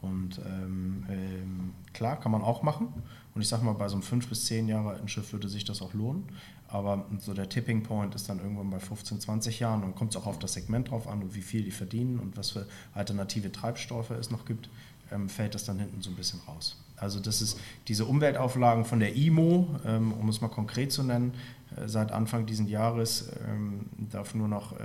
Und 0.00 0.38
ähm, 0.46 1.06
ähm, 1.08 1.74
klar, 1.92 2.20
kann 2.20 2.30
man 2.30 2.42
auch 2.42 2.62
machen. 2.62 2.88
Und 3.34 3.42
ich 3.42 3.48
sage 3.48 3.64
mal, 3.64 3.72
bei 3.72 3.88
so 3.88 3.94
einem 3.94 4.02
fünf 4.02 4.28
bis 4.28 4.44
zehn 4.44 4.68
Jahre 4.68 4.90
alten 4.90 5.08
Schiff 5.08 5.32
würde 5.32 5.48
sich 5.48 5.64
das 5.64 5.82
auch 5.82 5.94
lohnen. 5.94 6.24
Aber 6.68 7.06
so 7.18 7.32
der 7.34 7.48
Tipping 7.48 7.82
Point 7.82 8.14
ist 8.14 8.28
dann 8.28 8.38
irgendwann 8.38 8.70
bei 8.70 8.78
15, 8.78 9.20
20 9.20 9.58
Jahren. 9.58 9.82
Und 9.82 9.96
kommt 9.96 10.14
es 10.14 10.20
auch 10.20 10.26
auf 10.26 10.38
das 10.38 10.52
Segment 10.52 10.90
drauf 10.90 11.08
an 11.08 11.22
und 11.22 11.34
wie 11.34 11.42
viel 11.42 11.64
die 11.64 11.70
verdienen 11.70 12.20
und 12.20 12.36
was 12.36 12.50
für 12.50 12.66
alternative 12.94 13.50
Treibstoffe 13.50 14.10
es 14.10 14.30
noch 14.30 14.44
gibt, 14.44 14.68
ähm, 15.10 15.28
fällt 15.28 15.54
das 15.54 15.64
dann 15.64 15.78
hinten 15.78 16.02
so 16.02 16.10
ein 16.10 16.16
bisschen 16.16 16.40
raus. 16.46 16.76
Also 17.00 17.20
das 17.20 17.42
ist 17.42 17.58
diese 17.86 18.04
Umweltauflagen 18.04 18.84
von 18.84 19.00
der 19.00 19.16
IMO, 19.16 19.68
ähm, 19.84 20.12
um 20.12 20.28
es 20.28 20.40
mal 20.40 20.48
konkret 20.48 20.92
zu 20.92 21.02
nennen, 21.02 21.34
äh, 21.76 21.88
seit 21.88 22.12
Anfang 22.12 22.46
dieses 22.46 22.68
Jahres 22.68 23.30
ähm, 23.48 23.86
darf 24.10 24.34
nur 24.34 24.48
noch 24.48 24.72
äh, 24.72 24.84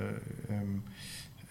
ähm, 0.49 0.83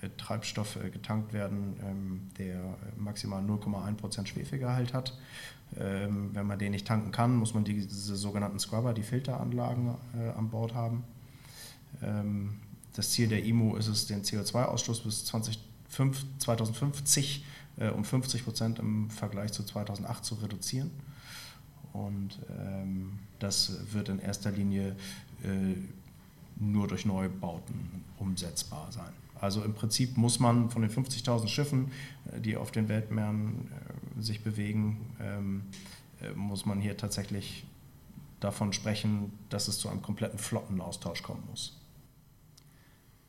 äh, 0.02 0.09
Treibstoff 0.16 0.78
getankt 0.92 1.33
werden, 1.33 2.31
der 2.38 2.61
maximal 2.97 3.42
0,1% 3.42 4.26
Schwefelgehalt 4.26 4.95
hat. 4.95 5.16
Wenn 5.75 6.47
man 6.47 6.59
den 6.59 6.73
nicht 6.73 6.87
tanken 6.87 7.12
kann, 7.12 7.35
muss 7.35 7.54
man 7.54 7.64
diese 7.64 8.16
sogenannten 8.16 8.59
Scrubber, 8.59 8.92
die 8.92 9.04
Filteranlagen 9.04 9.95
an 10.37 10.50
Bord 10.50 10.75
haben. 10.75 11.04
Das 12.95 13.11
Ziel 13.11 13.28
der 13.28 13.42
IMO 13.45 13.76
ist 13.76 13.87
es, 13.87 14.07
den 14.07 14.23
CO2-Ausstoß 14.23 15.04
bis 15.04 15.25
2050 15.25 17.45
um 17.76 18.05
50 18.05 18.45
Prozent 18.45 18.79
im 18.79 19.09
Vergleich 19.11 19.52
zu 19.52 19.64
2008 19.64 20.25
zu 20.25 20.35
reduzieren. 20.37 20.91
Und 21.93 22.38
das 23.38 23.93
wird 23.93 24.09
in 24.09 24.19
erster 24.19 24.50
Linie 24.50 24.97
nur 26.57 26.88
durch 26.88 27.05
Neubauten 27.05 28.05
umsetzbar 28.19 28.93
sein. 28.93 29.12
Also 29.43 29.64
im 29.64 29.75
Prinzip 29.75 30.17
muss 30.17 30.38
man 30.38 30.71
von 30.71 30.83
den 30.83 30.91
50.000 30.91 31.49
Schiffen, 31.49 31.91
äh, 32.33 32.41
die 32.41 32.57
auf 32.57 32.71
den 32.71 32.88
Weltmeeren 32.88 33.69
äh, 34.19 34.23
sich 34.23 34.45
bewegen, 34.45 34.99
ähm, 35.21 35.62
äh, 36.23 36.31
muss 36.35 36.64
man 36.64 36.81
hier 36.81 36.97
tatsächlich 36.97 37.64
davon 38.38 38.73
sprechen, 38.73 39.37
dass 39.49 39.67
es 39.67 39.79
zu 39.79 39.88
einem 39.88 40.00
kompletten 40.00 40.38
Flottenaustausch 40.38 41.25
kommen 41.25 41.43
muss. 41.50 41.76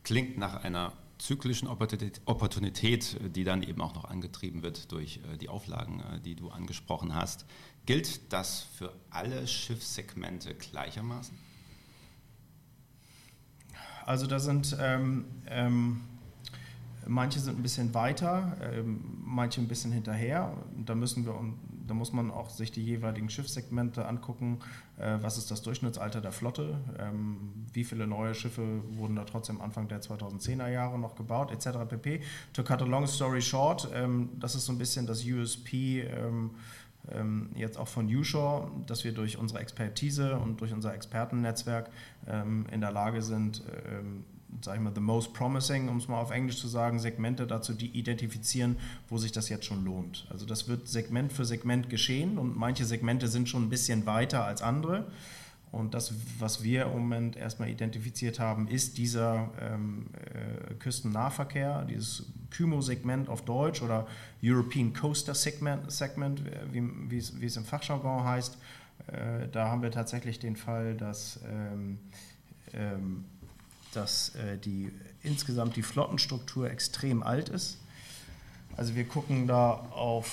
Klingt 0.03 0.37
nach 0.37 0.63
einer 0.63 0.93
zyklischen 1.23 1.69
Opportunität, 1.69 3.17
die 3.35 3.45
dann 3.45 3.63
eben 3.63 3.81
auch 3.81 3.95
noch 3.95 4.05
angetrieben 4.05 4.61
wird 4.61 4.91
durch 4.91 5.21
die 5.39 5.47
Auflagen, 5.47 6.03
die 6.25 6.35
du 6.35 6.49
angesprochen 6.49 7.15
hast. 7.15 7.45
Gilt 7.85 8.33
das 8.33 8.67
für 8.77 8.93
alle 9.09 9.47
Schiffssegmente 9.47 10.53
gleichermaßen? 10.53 11.37
Also 14.05 14.27
da 14.27 14.39
sind 14.39 14.75
ähm, 14.81 15.25
ähm, 15.47 16.01
manche 17.07 17.39
sind 17.39 17.57
ein 17.57 17.63
bisschen 17.63 17.93
weiter, 17.93 18.57
ähm, 18.61 19.21
manche 19.25 19.61
ein 19.61 19.67
bisschen 19.67 19.91
hinterher. 19.91 20.55
Da 20.85 20.95
müssen 20.95 21.25
wir 21.25 21.33
da 21.87 21.93
muss 21.93 22.13
man 22.13 22.31
auch 22.31 22.49
sich 22.49 22.71
die 22.71 22.83
jeweiligen 22.83 23.29
Schiffssegmente 23.29 24.07
angucken. 24.07 24.59
Äh, 24.97 25.17
was 25.21 25.37
ist 25.37 25.51
das 25.51 25.61
Durchschnittsalter 25.61 26.21
der 26.21 26.31
Flotte? 26.31 26.79
Ähm, 26.99 27.65
wie 27.73 27.83
viele 27.83 28.07
neue 28.07 28.33
Schiffe 28.33 28.81
wurden 28.95 29.15
da 29.15 29.25
trotzdem 29.25 29.61
Anfang 29.61 29.87
der 29.87 30.01
2010er 30.01 30.69
Jahre 30.69 30.97
noch 30.97 31.15
gebaut, 31.15 31.51
etc. 31.51 31.79
pp. 31.87 32.21
To 32.53 32.63
cut 32.63 32.81
a 32.81 32.85
long 32.85 33.07
story 33.07 33.41
short, 33.41 33.89
ähm, 33.93 34.29
das 34.39 34.55
ist 34.55 34.65
so 34.65 34.71
ein 34.71 34.77
bisschen 34.77 35.05
das 35.07 35.25
USP 35.25 36.07
jetzt 37.55 37.77
auch 37.77 37.89
von 37.89 38.07
UShore, 38.07 38.71
dass 38.87 39.03
wir 39.03 39.11
durch 39.11 39.37
unsere 39.37 39.59
Expertise 39.59 40.37
und 40.37 40.61
durch 40.61 40.71
unser 40.71 40.93
Expertennetzwerk 40.93 41.89
in 42.71 42.79
der 42.79 42.91
Lage 42.93 43.21
sind, 43.21 43.61
sag 44.61 44.75
ich 44.75 44.81
mal, 44.81 44.93
the 44.93 45.01
most 45.01 45.33
promising, 45.33 45.89
um 45.89 45.97
es 45.97 46.07
mal 46.07 46.19
auf 46.19 46.31
Englisch 46.31 46.57
zu 46.57 46.67
sagen, 46.67 46.99
Segmente 46.99 47.47
dazu 47.47 47.73
die 47.73 47.87
identifizieren, 47.87 48.77
wo 49.09 49.17
sich 49.17 49.31
das 49.31 49.49
jetzt 49.49 49.65
schon 49.65 49.83
lohnt. 49.83 50.27
Also 50.29 50.45
das 50.45 50.67
wird 50.67 50.87
Segment 50.87 51.33
für 51.33 51.45
Segment 51.45 51.89
geschehen 51.89 52.37
und 52.37 52.57
manche 52.57 52.85
Segmente 52.85 53.27
sind 53.27 53.49
schon 53.49 53.63
ein 53.63 53.69
bisschen 53.69 54.05
weiter 54.05 54.45
als 54.45 54.61
andere. 54.61 55.07
Und 55.73 55.95
das, 55.95 56.13
was 56.37 56.61
wir 56.61 56.83
im 56.83 56.91
Moment 56.91 57.35
erstmal 57.35 57.67
identifiziert 57.67 58.39
haben, 58.39 58.67
ist 58.67 58.99
dieser 58.99 59.49
ähm, 59.59 60.05
äh, 60.13 60.75
Küstennahverkehr, 60.75 61.85
dieses 61.85 62.27
Kymo-Segment 62.51 63.27
auf 63.27 63.43
Deutsch 63.43 63.81
oder 63.81 64.05
European 64.43 64.93
Coaster 64.93 65.33
Segment, 65.33 65.91
Segment 65.91 66.43
es, 67.11 67.41
wie 67.41 67.45
es 67.45 67.57
im 67.57 67.65
Fachjargon 67.65 68.23
heißt. 68.23 68.55
Äh, 69.07 69.47
da 69.51 69.69
haben 69.69 69.81
wir 69.81 69.89
tatsächlich 69.89 70.37
den 70.37 70.55
Fall, 70.55 70.95
dass, 70.95 71.39
ähm, 71.49 71.97
ähm, 72.73 73.25
dass 73.95 74.35
äh, 74.35 74.57
die, 74.57 74.91
insgesamt 75.21 75.75
die 75.75 75.83
Flottenstruktur 75.83 76.69
extrem 76.69 77.23
alt 77.23 77.49
ist. 77.49 77.77
Also 78.75 78.95
wir 78.95 79.05
gucken 79.05 79.47
da 79.47 79.71
auf 79.91 80.27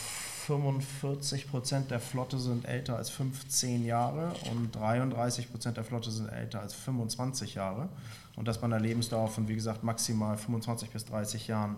45 0.47 1.50
Prozent 1.50 1.90
der 1.90 2.00
Flotte 2.00 2.38
sind 2.38 2.64
älter 2.64 2.97
als 2.97 3.11
15 3.11 3.85
Jahre 3.85 4.33
und 4.50 4.75
33 4.75 5.50
Prozent 5.50 5.76
der 5.76 5.85
Flotte 5.85 6.11
sind 6.11 6.29
älter 6.29 6.61
als 6.61 6.75
25 6.75 7.55
Jahre. 7.55 7.88
Und 8.37 8.49
das 8.49 8.59
bei 8.59 8.64
einer 8.64 8.81
Lebensdauer 8.81 9.29
von, 9.29 9.49
wie 9.49 9.55
gesagt, 9.55 9.85
maximal 9.85 10.37
25 10.37 10.90
bis 10.90 11.05
30 11.05 11.47
Jahren 11.47 11.76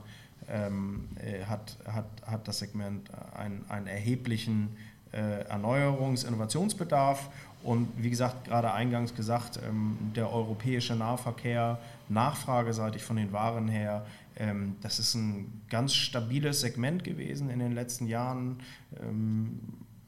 ähm, 0.49 1.09
äh, 1.17 1.45
hat, 1.45 1.77
hat, 1.87 2.07
hat 2.25 2.49
das 2.49 2.61
Segment 2.61 3.11
einen, 3.35 3.65
einen 3.69 3.89
erheblichen 3.89 4.77
Erneuerungs-, 5.19 6.27
Innovationsbedarf. 6.27 7.29
Und 7.63 7.89
wie 7.97 8.11
gesagt, 8.11 8.47
gerade 8.47 8.73
eingangs 8.73 9.15
gesagt, 9.15 9.61
ähm, 9.67 9.97
der 10.17 10.33
europäische 10.33 10.97
Nahverkehr, 10.97 11.79
nachfrageseitig 12.09 13.05
von 13.05 13.17
den 13.17 13.33
Waren 13.33 13.69
her, 13.69 14.05
ähm, 14.37 14.77
das 14.81 14.99
ist 14.99 15.15
ein 15.15 15.63
ganz 15.69 15.95
stabiles 15.95 16.61
Segment 16.61 17.05
gewesen 17.05 17.51
in 17.51 17.59
den 17.59 17.73
letzten 17.73 18.07
Jahren. 18.07 18.59
Ähm, 19.01 19.61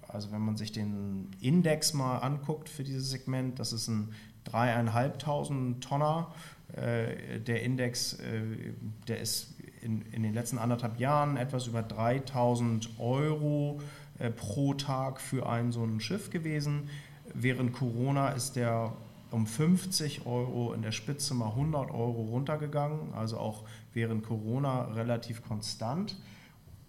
also 0.09 0.33
wenn 0.33 0.41
man 0.41 0.57
sich 0.57 0.73
den 0.73 1.29
Index 1.41 1.93
mal 1.93 2.19
anguckt 2.19 2.69
für 2.69 2.85
dieses 2.85 3.11
Segment, 3.11 3.59
das 3.59 3.73
ist 3.73 3.89
ein 3.89 4.13
dreieinhalbtausend 4.45 5.83
Tonner. 5.83 6.33
Äh, 6.73 7.41
der 7.41 7.63
Index, 7.63 8.15
äh, 8.15 8.73
der 9.07 9.21
ist 9.21 9.55
in, 9.83 10.03
in 10.13 10.23
den 10.23 10.35
letzten 10.35 10.59
anderthalb 10.59 10.99
Jahren 10.99 11.37
etwas 11.37 11.67
über 11.67 11.83
3000 11.83 12.99
Euro 12.99 13.81
äh, 14.19 14.31
pro 14.31 14.75
Tag 14.75 15.21
für 15.21 15.49
ein 15.49 15.73
so 15.73 15.85
ein 15.85 16.01
Schiff 16.01 16.31
gewesen. 16.31 16.89
Während 17.33 17.73
Corona 17.73 18.31
ist 18.31 18.57
der 18.57 18.93
um 19.31 19.47
50 19.47 20.27
Euro 20.27 20.73
in 20.75 20.83
der 20.83 20.93
Spitze 20.93 21.35
mal 21.35 21.49
100 21.49 21.91
Euro 21.91 22.23
runtergegangen, 22.23 23.13
also 23.15 23.39
auch 23.39 23.65
während 23.93 24.25
Corona 24.25 24.85
relativ 24.93 25.43
konstant. 25.43 26.17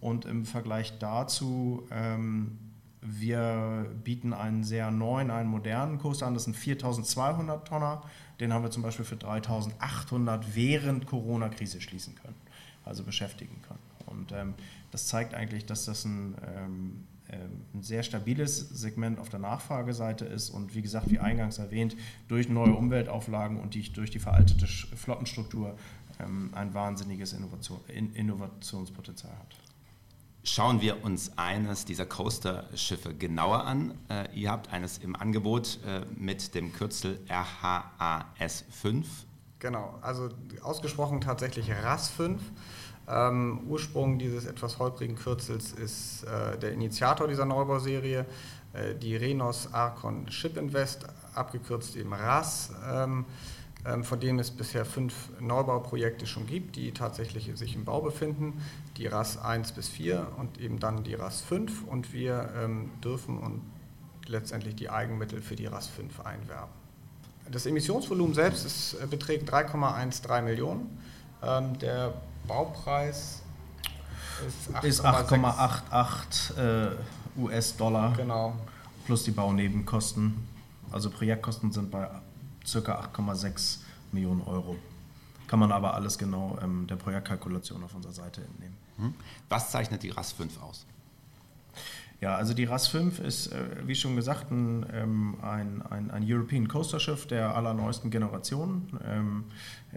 Und 0.00 0.26
im 0.26 0.44
Vergleich 0.44 0.98
dazu, 0.98 1.86
ähm, 1.90 2.58
wir 3.00 3.86
bieten 4.04 4.32
einen 4.32 4.62
sehr 4.62 4.90
neuen, 4.90 5.30
einen 5.30 5.48
modernen 5.48 5.98
Coaster 5.98 6.26
an, 6.26 6.34
das 6.34 6.44
sind 6.44 6.54
4200 6.54 7.66
Tonner. 7.66 8.02
Den 8.40 8.52
haben 8.52 8.62
wir 8.62 8.70
zum 8.70 8.82
Beispiel 8.82 9.04
für 9.04 9.16
3800 9.16 10.54
während 10.54 11.06
Corona-Krise 11.06 11.80
schließen 11.80 12.14
können, 12.16 12.36
also 12.84 13.02
beschäftigen 13.02 13.60
können. 13.62 13.80
Und 14.06 14.32
ähm, 14.32 14.54
das 14.90 15.06
zeigt 15.06 15.34
eigentlich, 15.34 15.66
dass 15.66 15.84
das 15.84 16.04
ein, 16.04 16.36
ähm, 16.56 17.06
ein 17.28 17.82
sehr 17.82 18.02
stabiles 18.02 18.58
Segment 18.58 19.18
auf 19.18 19.28
der 19.28 19.40
Nachfrageseite 19.40 20.24
ist 20.24 20.50
und 20.50 20.74
wie 20.74 20.82
gesagt, 20.82 21.10
wie 21.10 21.18
eingangs 21.18 21.58
erwähnt, 21.58 21.96
durch 22.28 22.48
neue 22.48 22.72
Umweltauflagen 22.72 23.60
und 23.60 23.74
die, 23.74 23.92
durch 23.92 24.10
die 24.10 24.18
veraltete 24.18 24.66
Flottenstruktur 24.66 25.76
ähm, 26.20 26.50
ein 26.54 26.74
wahnsinniges 26.74 27.32
Innovation, 27.32 27.80
Innovationspotenzial 28.14 29.32
hat. 29.32 29.56
Schauen 30.44 30.80
wir 30.80 31.04
uns 31.04 31.36
eines 31.36 31.84
dieser 31.84 32.06
Coaster-Schiffe 32.06 33.14
genauer 33.14 33.64
an. 33.64 33.98
Äh, 34.08 34.28
ihr 34.32 34.52
habt 34.52 34.72
eines 34.72 34.98
im 34.98 35.16
Angebot 35.16 35.80
äh, 35.84 36.02
mit 36.16 36.54
dem 36.54 36.72
Kürzel 36.72 37.18
RHAS5. 37.28 39.04
Genau, 39.58 39.98
also 40.02 40.28
ausgesprochen 40.62 41.20
tatsächlich 41.20 41.72
RAS5. 41.72 42.38
Ähm, 43.08 43.60
Ursprung 43.68 44.18
dieses 44.18 44.46
etwas 44.46 44.78
holprigen 44.78 45.16
Kürzels 45.16 45.72
ist 45.72 46.24
äh, 46.24 46.58
der 46.58 46.72
Initiator 46.72 47.28
dieser 47.28 47.44
Neubauserie, 47.44 48.26
äh, 48.72 48.94
die 48.94 49.16
Renos 49.16 49.72
Arcon 49.72 50.30
Ship 50.30 50.56
Invest, 50.56 51.06
abgekürzt 51.34 51.96
eben 51.96 52.12
RAS. 52.12 52.72
Ähm, 52.88 53.24
ähm, 53.86 54.02
von 54.02 54.18
denen 54.18 54.40
es 54.40 54.50
bisher 54.50 54.84
fünf 54.84 55.30
Neubauprojekte 55.38 56.26
schon 56.26 56.46
gibt, 56.46 56.74
die 56.74 56.90
tatsächlich 56.90 57.52
sich 57.54 57.76
im 57.76 57.84
Bau 57.84 58.00
befinden, 58.00 58.60
die 58.96 59.06
RAS 59.06 59.38
1 59.38 59.72
bis 59.72 59.88
4 59.88 60.26
und 60.38 60.60
eben 60.60 60.80
dann 60.80 61.04
die 61.04 61.14
RAS 61.14 61.42
5 61.42 61.84
und 61.84 62.12
wir 62.12 62.50
ähm, 62.56 62.90
dürfen 63.04 63.38
und 63.38 63.62
letztendlich 64.26 64.74
die 64.74 64.90
Eigenmittel 64.90 65.40
für 65.40 65.54
die 65.54 65.66
RAS 65.66 65.86
5 65.86 66.20
einwerben. 66.20 66.72
Das 67.48 67.64
Emissionsvolumen 67.64 68.34
selbst 68.34 68.66
ist, 68.66 68.94
äh, 68.94 69.06
beträgt 69.06 69.48
3,13 69.52 70.42
Millionen. 70.42 70.98
Ähm, 71.42 71.78
der 71.78 72.14
Baupreis 72.46 73.42
ist 74.82 75.04
8,88 75.04 76.56
äh, 76.56 76.90
US-Dollar 77.36 78.12
genau. 78.16 78.54
plus 79.06 79.24
die 79.24 79.30
Baunebenkosten. 79.30 80.46
Also 80.90 81.10
Projektkosten 81.10 81.72
sind 81.72 81.90
bei 81.90 82.08
ca. 82.70 83.08
8,6 83.14 83.78
Millionen 84.12 84.42
Euro. 84.42 84.76
Kann 85.46 85.58
man 85.58 85.72
aber 85.72 85.94
alles 85.94 86.18
genau 86.18 86.58
ähm, 86.62 86.86
der 86.86 86.96
Projektkalkulation 86.96 87.82
auf 87.84 87.94
unserer 87.94 88.12
Seite 88.12 88.42
entnehmen. 88.42 88.76
Hm? 88.98 89.14
Was 89.48 89.70
zeichnet 89.70 90.02
die 90.02 90.10
RAS 90.10 90.32
5 90.32 90.62
aus? 90.62 90.86
Ja, 92.20 92.34
also 92.34 92.54
die 92.54 92.64
RAS 92.64 92.88
5 92.88 93.20
ist, 93.20 93.48
äh, 93.48 93.56
wie 93.84 93.94
schon 93.94 94.16
gesagt, 94.16 94.50
ein, 94.50 94.86
ähm, 94.92 95.36
ein, 95.42 95.82
ein, 95.82 96.10
ein, 96.10 96.24
European 96.26 96.66
Coaster 96.66 96.98
Schiff 96.98 97.26
der 97.26 97.54
allerneuesten 97.54 98.10
Generation. 98.10 98.98
Ähm, 99.06 99.44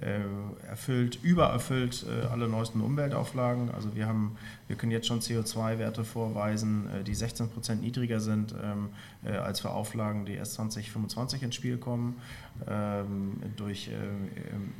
äh, 0.01 0.19
erfüllt, 0.67 1.19
übererfüllt 1.23 2.05
äh, 2.07 2.27
alle 2.27 2.49
neuesten 2.49 2.81
Umweltauflagen. 2.81 3.71
Also 3.71 3.95
wir 3.95 4.05
haben, 4.07 4.37
wir 4.67 4.75
können 4.75 4.91
jetzt 4.91 5.07
schon 5.07 5.21
CO2-Werte 5.21 6.03
vorweisen, 6.03 6.87
die 7.07 7.15
16 7.15 7.49
Prozent 7.49 7.81
niedriger 7.81 8.19
sind 8.19 8.53
ähm, 8.61 8.89
äh, 9.23 9.31
als 9.37 9.61
für 9.61 9.71
Auflagen, 9.71 10.25
die 10.25 10.33
erst 10.33 10.53
2025 10.53 11.43
ins 11.43 11.55
Spiel 11.55 11.77
kommen. 11.77 12.17
Durch 13.55 13.89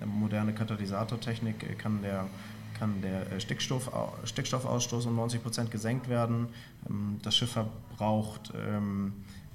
moderne 0.06 0.52
Katalysatortechnik 0.52 1.80
kann 1.80 2.02
der 2.02 2.28
kann 2.80 3.02
der 3.02 3.32
äh, 3.32 3.40
Stickstoff, 3.40 3.92
Stickstoffausstoß 4.24 5.06
um 5.06 5.16
90 5.16 5.44
Prozent 5.44 5.72
gesenkt 5.72 6.10
werden. 6.10 6.48
Ähm, 6.90 7.20
das 7.22 7.36
Schiff 7.38 7.52
verbraucht 7.52 8.54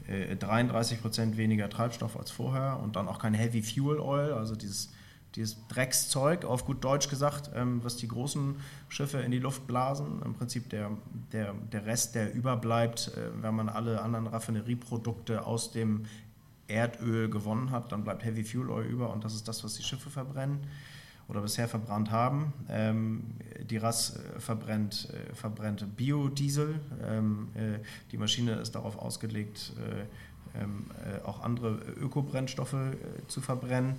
33 0.07 1.01
Prozent 1.01 1.39
weniger 1.39 1.71
Treibstoff 1.71 2.19
als 2.19 2.31
vorher 2.31 2.79
und 2.83 2.95
dann 2.95 3.09
auch 3.09 3.19
kein 3.19 3.33
Heavy 3.33 3.63
Fuel 3.63 4.01
Oil, 4.01 4.35
also 4.35 4.55
dieses 4.55 4.91
dieses 5.35 5.67
Dreckszeug, 5.69 6.45
auf 6.45 6.65
gut 6.65 6.85
Deutsch 6.85 7.09
gesagt, 7.09 7.51
ähm, 7.55 7.83
was 7.83 7.97
die 7.97 8.09
großen 8.09 8.57
Schiffe 8.89 9.19
in 9.19 9.33
die 9.33 9.39
Luft 9.39 9.67
blasen. 9.67 10.23
Im 10.25 10.35
Prinzip 10.35 10.71
der, 10.71 10.91
der, 11.33 11.55
der 11.73 11.87
Rest, 11.87 12.15
der 12.15 12.33
überbleibt, 12.35 13.13
äh, 13.17 13.43
wenn 13.43 13.55
man 13.55 13.69
alle 13.69 14.01
anderen 14.01 14.27
Raffinerieprodukte 14.27 15.45
aus 15.45 15.73
dem 15.73 16.05
Erdöl 16.67 17.29
gewonnen 17.29 17.71
hat, 17.71 17.93
dann 17.93 18.05
bleibt 18.05 18.25
Heavy 18.25 18.45
Fuel 18.45 18.71
Oil 18.71 18.87
über 18.87 19.13
und 19.13 19.25
das 19.25 19.35
ist 19.35 19.49
das, 19.49 19.65
was 19.65 19.75
die 19.75 19.83
Schiffe 19.83 20.09
verbrennen 20.09 20.61
oder 21.29 21.41
bisher 21.41 21.69
verbrannt 21.69 22.11
haben. 22.11 22.53
Ähm, 22.69 23.25
die 23.71 23.77
RAS 23.77 24.17
äh, 24.17 24.41
verbrennt, 24.41 25.09
äh, 25.13 25.35
verbrennt 25.35 25.97
Biodiesel. 25.97 26.81
Ähm, 27.03 27.49
äh, 27.55 27.79
die 28.13 28.19
Maschine 28.19 28.53
ist 28.53 28.75
darauf 28.75 28.99
ausgelegt, 28.99 29.73
äh, 29.79 30.05
ähm, 30.61 30.87
äh, 31.05 31.21
auch 31.25 31.43
andere 31.43 31.79
Ökobrennstoffe 31.97 32.75
äh, 32.75 32.97
zu 33.27 33.41
verbrennen. 33.41 33.95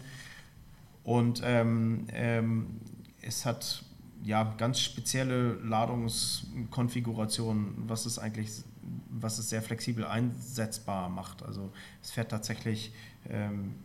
Und 1.03 1.41
ähm, 1.43 2.05
ähm, 2.13 2.79
es 3.21 3.45
hat 3.45 3.83
ja 4.23 4.55
ganz 4.57 4.79
spezielle 4.79 5.55
Ladungskonfigurationen, 5.55 7.73
was 7.87 8.05
es 8.05 8.17
eigentlich, 8.17 8.63
was 9.09 9.37
es 9.37 9.49
sehr 9.49 9.61
flexibel 9.61 10.05
einsetzbar 10.05 11.09
macht. 11.09 11.43
Also 11.43 11.73
es 12.01 12.11
fährt 12.11 12.31
tatsächlich 12.31 12.93
ähm, 13.29 13.75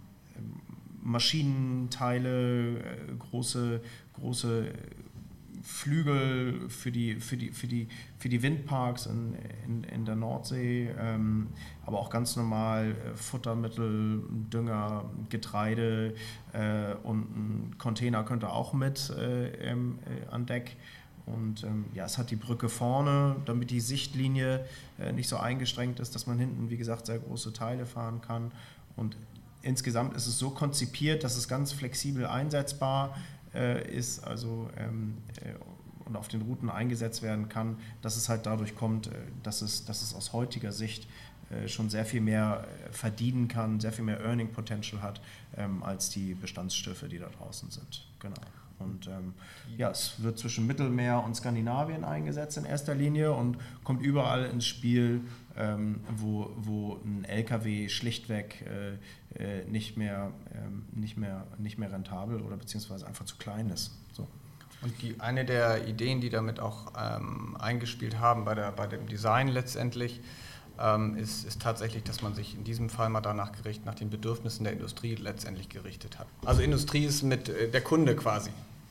Maschinenteile, 1.10 2.78
äh, 2.78 2.82
große, 3.18 3.80
große 4.14 4.72
Flügel 5.62 6.68
für 6.68 6.90
die, 6.90 7.16
für 7.16 7.36
die, 7.36 7.50
für 7.50 7.66
die, 7.66 7.88
für 8.18 8.28
die 8.28 8.42
Windparks 8.42 9.06
in, 9.06 9.34
in, 9.66 9.84
in 9.84 10.04
der 10.04 10.16
Nordsee, 10.16 10.90
ähm, 10.98 11.48
aber 11.84 11.98
auch 11.98 12.10
ganz 12.10 12.36
normal 12.36 12.92
äh, 12.92 13.14
Futtermittel, 13.14 14.22
Dünger, 14.52 15.04
Getreide 15.28 16.14
äh, 16.52 16.94
und 17.02 17.36
ein 17.36 17.78
Container 17.78 18.24
könnte 18.24 18.50
auch 18.50 18.72
mit 18.72 19.10
äh, 19.10 19.70
äh, 19.70 19.76
an 20.30 20.46
Deck. 20.46 20.76
Und 21.26 21.62
ähm, 21.64 21.84
ja, 21.94 22.06
es 22.06 22.18
hat 22.18 22.30
die 22.30 22.36
Brücke 22.36 22.68
vorne, 22.68 23.36
damit 23.44 23.70
die 23.70 23.80
Sichtlinie 23.80 24.64
äh, 24.98 25.12
nicht 25.12 25.28
so 25.28 25.36
eingestrengt 25.36 26.00
ist, 26.00 26.14
dass 26.14 26.26
man 26.26 26.38
hinten, 26.38 26.70
wie 26.70 26.76
gesagt, 26.76 27.06
sehr 27.06 27.18
große 27.18 27.52
Teile 27.52 27.86
fahren 27.86 28.20
kann. 28.20 28.50
Und 28.96 29.16
insgesamt 29.62 30.16
ist 30.16 30.26
es 30.26 30.38
so 30.38 30.50
konzipiert, 30.50 31.24
dass 31.24 31.36
es 31.36 31.48
ganz 31.48 31.72
flexibel 31.72 32.26
einsetzbar 32.26 33.16
äh, 33.54 33.88
ist 33.90 34.24
also, 34.24 34.68
ähm, 34.76 35.18
äh, 35.42 35.54
und 36.04 36.16
auf 36.16 36.28
den 36.28 36.42
Routen 36.42 36.70
eingesetzt 36.70 37.22
werden 37.22 37.48
kann, 37.48 37.76
dass 38.02 38.16
es 38.16 38.28
halt 38.28 38.46
dadurch 38.46 38.74
kommt, 38.74 39.08
äh, 39.08 39.10
dass, 39.42 39.62
es, 39.62 39.84
dass 39.84 40.02
es 40.02 40.14
aus 40.14 40.32
heutiger 40.32 40.72
Sicht 40.72 41.06
äh, 41.50 41.68
schon 41.68 41.90
sehr 41.90 42.04
viel 42.04 42.20
mehr 42.20 42.66
äh, 42.88 42.92
verdienen 42.92 43.48
kann, 43.48 43.80
sehr 43.80 43.92
viel 43.92 44.04
mehr 44.04 44.20
Earning 44.20 44.52
Potential 44.52 45.02
hat, 45.02 45.20
ähm, 45.56 45.82
als 45.82 46.10
die 46.10 46.34
Bestandsschiffe, 46.34 47.08
die 47.08 47.18
da 47.18 47.28
draußen 47.28 47.70
sind. 47.70 48.06
Genau. 48.20 48.40
Und 48.80 49.06
ähm, 49.06 49.34
ja, 49.76 49.90
es 49.90 50.22
wird 50.22 50.38
zwischen 50.38 50.66
Mittelmeer 50.66 51.22
und 51.22 51.36
Skandinavien 51.36 52.04
eingesetzt 52.04 52.56
in 52.56 52.64
erster 52.64 52.94
Linie 52.94 53.32
und 53.32 53.58
kommt 53.84 54.02
überall 54.02 54.46
ins 54.46 54.66
Spiel, 54.66 55.20
ähm, 55.56 56.00
wo, 56.16 56.50
wo 56.56 56.98
ein 57.04 57.24
LKW 57.24 57.88
schlichtweg 57.88 58.64
äh, 58.66 58.92
äh, 59.38 59.64
nicht, 59.66 59.96
mehr, 59.96 60.32
ähm, 60.54 60.86
nicht, 60.92 61.16
mehr, 61.16 61.46
nicht 61.58 61.78
mehr 61.78 61.92
rentabel 61.92 62.40
oder 62.40 62.56
beziehungsweise 62.56 63.06
einfach 63.06 63.24
zu 63.24 63.36
klein 63.36 63.70
ist. 63.70 63.92
So. 64.12 64.26
Und 64.82 65.00
die, 65.02 65.20
eine 65.20 65.44
der 65.44 65.86
Ideen, 65.86 66.20
die 66.20 66.30
damit 66.30 66.58
auch 66.58 66.92
ähm, 66.98 67.56
eingespielt 67.58 68.18
haben 68.18 68.44
bei, 68.44 68.54
der, 68.54 68.72
bei 68.72 68.86
dem 68.86 69.06
Design 69.06 69.48
letztendlich, 69.48 70.20
ähm, 70.80 71.16
ist, 71.16 71.44
ist, 71.44 71.60
tatsächlich, 71.60 72.04
dass 72.04 72.22
man 72.22 72.34
sich 72.34 72.54
in 72.54 72.64
diesem 72.64 72.88
Fall 72.88 73.10
mal 73.10 73.20
danach 73.20 73.52
gerichtet, 73.52 73.84
nach 73.84 73.94
den 73.94 74.08
Bedürfnissen 74.08 74.64
der 74.64 74.72
Industrie 74.72 75.14
letztendlich 75.14 75.68
gerichtet 75.68 76.18
hat. 76.18 76.26
Also 76.44 76.62
Industrie 76.62 77.04
ist 77.04 77.22
mit 77.22 77.50
äh, 77.50 77.70
der 77.70 77.82
Kunde 77.82 78.16
quasi 78.16 78.50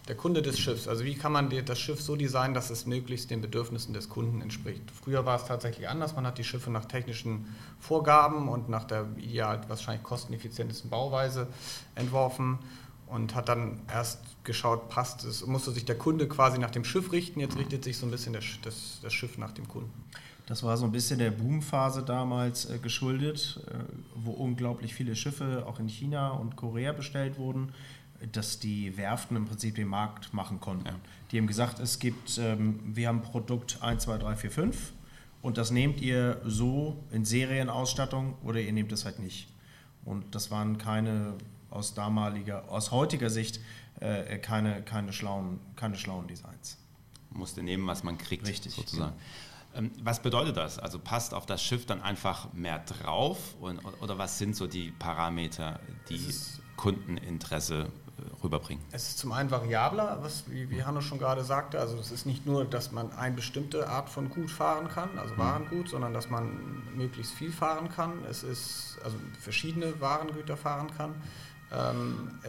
der 0.09 0.17
Kunde 0.17 0.41
des 0.41 0.59
Schiffs. 0.59 0.87
Also 0.87 1.05
wie 1.05 1.13
kann 1.13 1.31
man 1.31 1.51
das 1.65 1.79
Schiff 1.79 2.01
so 2.01 2.15
designen, 2.15 2.55
dass 2.55 2.71
es 2.71 2.87
möglichst 2.87 3.29
den 3.29 3.41
Bedürfnissen 3.41 3.93
des 3.93 4.09
Kunden 4.09 4.41
entspricht. 4.41 4.81
Früher 4.91 5.23
war 5.23 5.35
es 5.35 5.45
tatsächlich 5.45 5.87
anders. 5.87 6.15
Man 6.15 6.25
hat 6.25 6.39
die 6.39 6.43
Schiffe 6.43 6.71
nach 6.71 6.85
technischen 6.85 7.45
Vorgaben 7.79 8.49
und 8.49 8.69
nach 8.69 8.85
der 8.85 9.05
ideal 9.17 9.61
wahrscheinlich 9.67 10.01
kosteneffizientesten 10.01 10.89
Bauweise 10.89 11.47
entworfen 11.93 12.57
und 13.05 13.35
hat 13.35 13.49
dann 13.49 13.81
erst 13.87 14.19
geschaut, 14.43 14.89
passt 14.89 15.23
es, 15.25 15.45
musste 15.45 15.69
sich 15.69 15.85
der 15.85 15.97
Kunde 15.97 16.27
quasi 16.27 16.57
nach 16.57 16.71
dem 16.71 16.85
Schiff 16.85 17.11
richten. 17.11 17.39
Jetzt 17.39 17.57
richtet 17.57 17.83
sich 17.83 17.95
so 17.95 18.07
ein 18.07 18.11
bisschen 18.11 18.33
das, 18.33 18.45
das, 18.63 18.99
das 19.03 19.13
Schiff 19.13 19.37
nach 19.37 19.51
dem 19.51 19.67
Kunden. 19.67 19.93
Das 20.47 20.63
war 20.63 20.75
so 20.77 20.85
ein 20.85 20.91
bisschen 20.91 21.19
der 21.19 21.29
Boomphase 21.29 22.01
damals 22.01 22.67
äh, 22.67 22.79
geschuldet, 22.79 23.59
äh, 23.67 23.75
wo 24.15 24.31
unglaublich 24.31 24.95
viele 24.95 25.15
Schiffe 25.15 25.65
auch 25.67 25.79
in 25.79 25.87
China 25.87 26.31
und 26.31 26.55
Korea 26.55 26.93
bestellt 26.93 27.37
wurden 27.37 27.73
dass 28.31 28.59
die 28.59 28.97
Werften 28.97 29.37
im 29.37 29.45
Prinzip 29.45 29.75
den 29.75 29.87
Markt 29.87 30.33
machen 30.33 30.59
konnten. 30.59 30.87
Ja. 30.87 30.95
Die 31.31 31.37
haben 31.37 31.47
gesagt, 31.47 31.79
es 31.79 31.99
gibt, 31.99 32.37
ähm, 32.37 32.79
wir 32.83 33.07
haben 33.07 33.21
Produkt 33.21 33.81
1, 33.81 34.03
2, 34.03 34.17
3, 34.17 34.35
4, 34.35 34.51
5 34.51 34.93
und 35.41 35.57
das 35.57 35.71
nehmt 35.71 36.01
ihr 36.01 36.41
so 36.45 37.03
in 37.11 37.25
Serienausstattung 37.25 38.35
oder 38.43 38.59
ihr 38.59 38.73
nehmt 38.73 38.91
es 38.91 39.05
halt 39.05 39.19
nicht. 39.19 39.47
Und 40.05 40.35
das 40.35 40.51
waren 40.51 40.77
keine 40.77 41.35
aus 41.69 41.93
damaliger, 41.93 42.69
aus 42.69 42.91
heutiger 42.91 43.29
Sicht 43.29 43.59
äh, 43.99 44.37
keine, 44.39 44.81
keine, 44.81 45.13
schlauen, 45.13 45.59
keine 45.75 45.97
schlauen 45.97 46.27
Designs. 46.27 46.77
Musste 47.31 47.61
nehmen, 47.61 47.85
was 47.85 48.03
man 48.03 48.17
kriegt, 48.17 48.47
Richtig, 48.47 48.73
sozusagen. 48.73 49.13
Genau. 49.73 49.89
Was 50.03 50.21
bedeutet 50.21 50.57
das? 50.57 50.79
Also 50.79 50.97
passt 50.97 51.33
auf 51.35 51.45
das 51.45 51.61
Schiff 51.61 51.85
dann 51.85 52.01
einfach 52.01 52.51
mehr 52.53 52.79
drauf 52.79 53.55
und, 53.59 53.79
oder 54.01 54.17
was 54.17 54.39
sind 54.39 54.55
so 54.55 54.65
die 54.65 54.91
Parameter, 54.91 55.79
die 56.09 56.25
Kundeninteresse 56.75 57.91
rüberbringen? 58.43 58.83
Es 58.91 59.09
ist 59.09 59.19
zum 59.19 59.31
einen 59.31 59.51
variabler, 59.51 60.19
was, 60.21 60.49
wie, 60.49 60.69
wie 60.69 60.83
Hanno 60.83 61.01
schon 61.01 61.19
gerade 61.19 61.43
sagte. 61.43 61.79
Also 61.79 61.97
es 61.97 62.11
ist 62.11 62.25
nicht 62.25 62.45
nur, 62.45 62.65
dass 62.65 62.91
man 62.91 63.11
eine 63.13 63.35
bestimmte 63.35 63.87
Art 63.87 64.09
von 64.09 64.29
Gut 64.29 64.49
fahren 64.49 64.87
kann, 64.87 65.17
also 65.17 65.33
mhm. 65.33 65.39
Warengut, 65.39 65.89
sondern 65.89 66.13
dass 66.13 66.29
man 66.29 66.83
möglichst 66.95 67.33
viel 67.33 67.51
fahren 67.51 67.89
kann. 67.89 68.23
Es 68.29 68.43
ist 68.43 68.97
also 69.03 69.17
verschiedene 69.39 69.99
Warengüter 69.99 70.57
fahren 70.57 70.87
kann. 70.97 71.15
Ähm, 71.71 72.39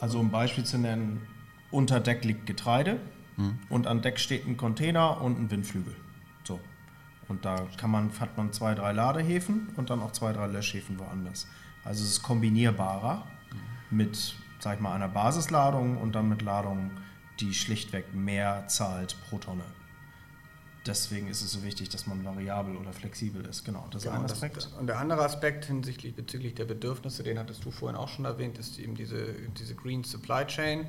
also 0.00 0.20
um 0.20 0.30
Beispiel 0.30 0.64
zu 0.64 0.78
nennen, 0.78 1.26
unter 1.70 2.00
Deck 2.00 2.24
liegt 2.24 2.46
Getreide 2.46 3.00
mhm. 3.36 3.58
und 3.68 3.86
an 3.86 4.02
Deck 4.02 4.18
steht 4.18 4.46
ein 4.46 4.56
Container 4.56 5.20
und 5.20 5.38
ein 5.38 5.50
Windflügel. 5.50 5.94
So. 6.44 6.60
Und 7.28 7.44
da 7.44 7.66
kann 7.76 7.90
man, 7.90 8.10
hat 8.18 8.36
man 8.36 8.52
zwei, 8.52 8.74
drei 8.74 8.92
Ladehäfen 8.92 9.68
und 9.76 9.90
dann 9.90 10.00
auch 10.00 10.12
zwei, 10.12 10.32
drei 10.32 10.46
Löschhäfen 10.46 10.98
woanders. 10.98 11.46
Also 11.84 12.04
es 12.04 12.10
ist 12.10 12.22
kombinierbarer 12.22 13.26
mhm. 13.90 13.96
mit, 13.96 14.34
sag 14.58 14.76
ich 14.76 14.80
mal, 14.80 14.92
einer 14.92 15.08
Basisladung 15.08 15.98
und 15.98 16.14
dann 16.14 16.28
mit 16.28 16.42
Ladungen, 16.42 16.90
die 17.40 17.54
schlichtweg 17.54 18.14
mehr 18.14 18.66
zahlt 18.68 19.16
pro 19.28 19.38
Tonne 19.38 19.64
deswegen 20.88 21.28
ist 21.28 21.42
es 21.42 21.52
so 21.52 21.62
wichtig, 21.62 21.88
dass 21.90 22.06
man 22.06 22.24
variabel 22.24 22.76
oder 22.76 22.92
flexibel 22.92 23.44
ist. 23.44 23.64
Genau, 23.64 23.86
das 23.90 24.02
ist 24.02 24.10
genau, 24.10 24.24
ein 24.24 24.30
Aspekt. 24.30 24.56
Das, 24.56 24.66
und 24.66 24.86
der 24.86 24.98
andere 24.98 25.22
Aspekt 25.22 25.66
hinsichtlich 25.66 26.14
bezüglich 26.14 26.54
der 26.54 26.64
Bedürfnisse, 26.64 27.22
den 27.22 27.38
hattest 27.38 27.64
du 27.64 27.70
vorhin 27.70 27.96
auch 27.96 28.08
schon 28.08 28.24
erwähnt, 28.24 28.58
ist 28.58 28.78
eben 28.78 28.94
diese, 28.94 29.34
diese 29.58 29.74
Green 29.74 30.02
Supply 30.02 30.46
Chain, 30.46 30.88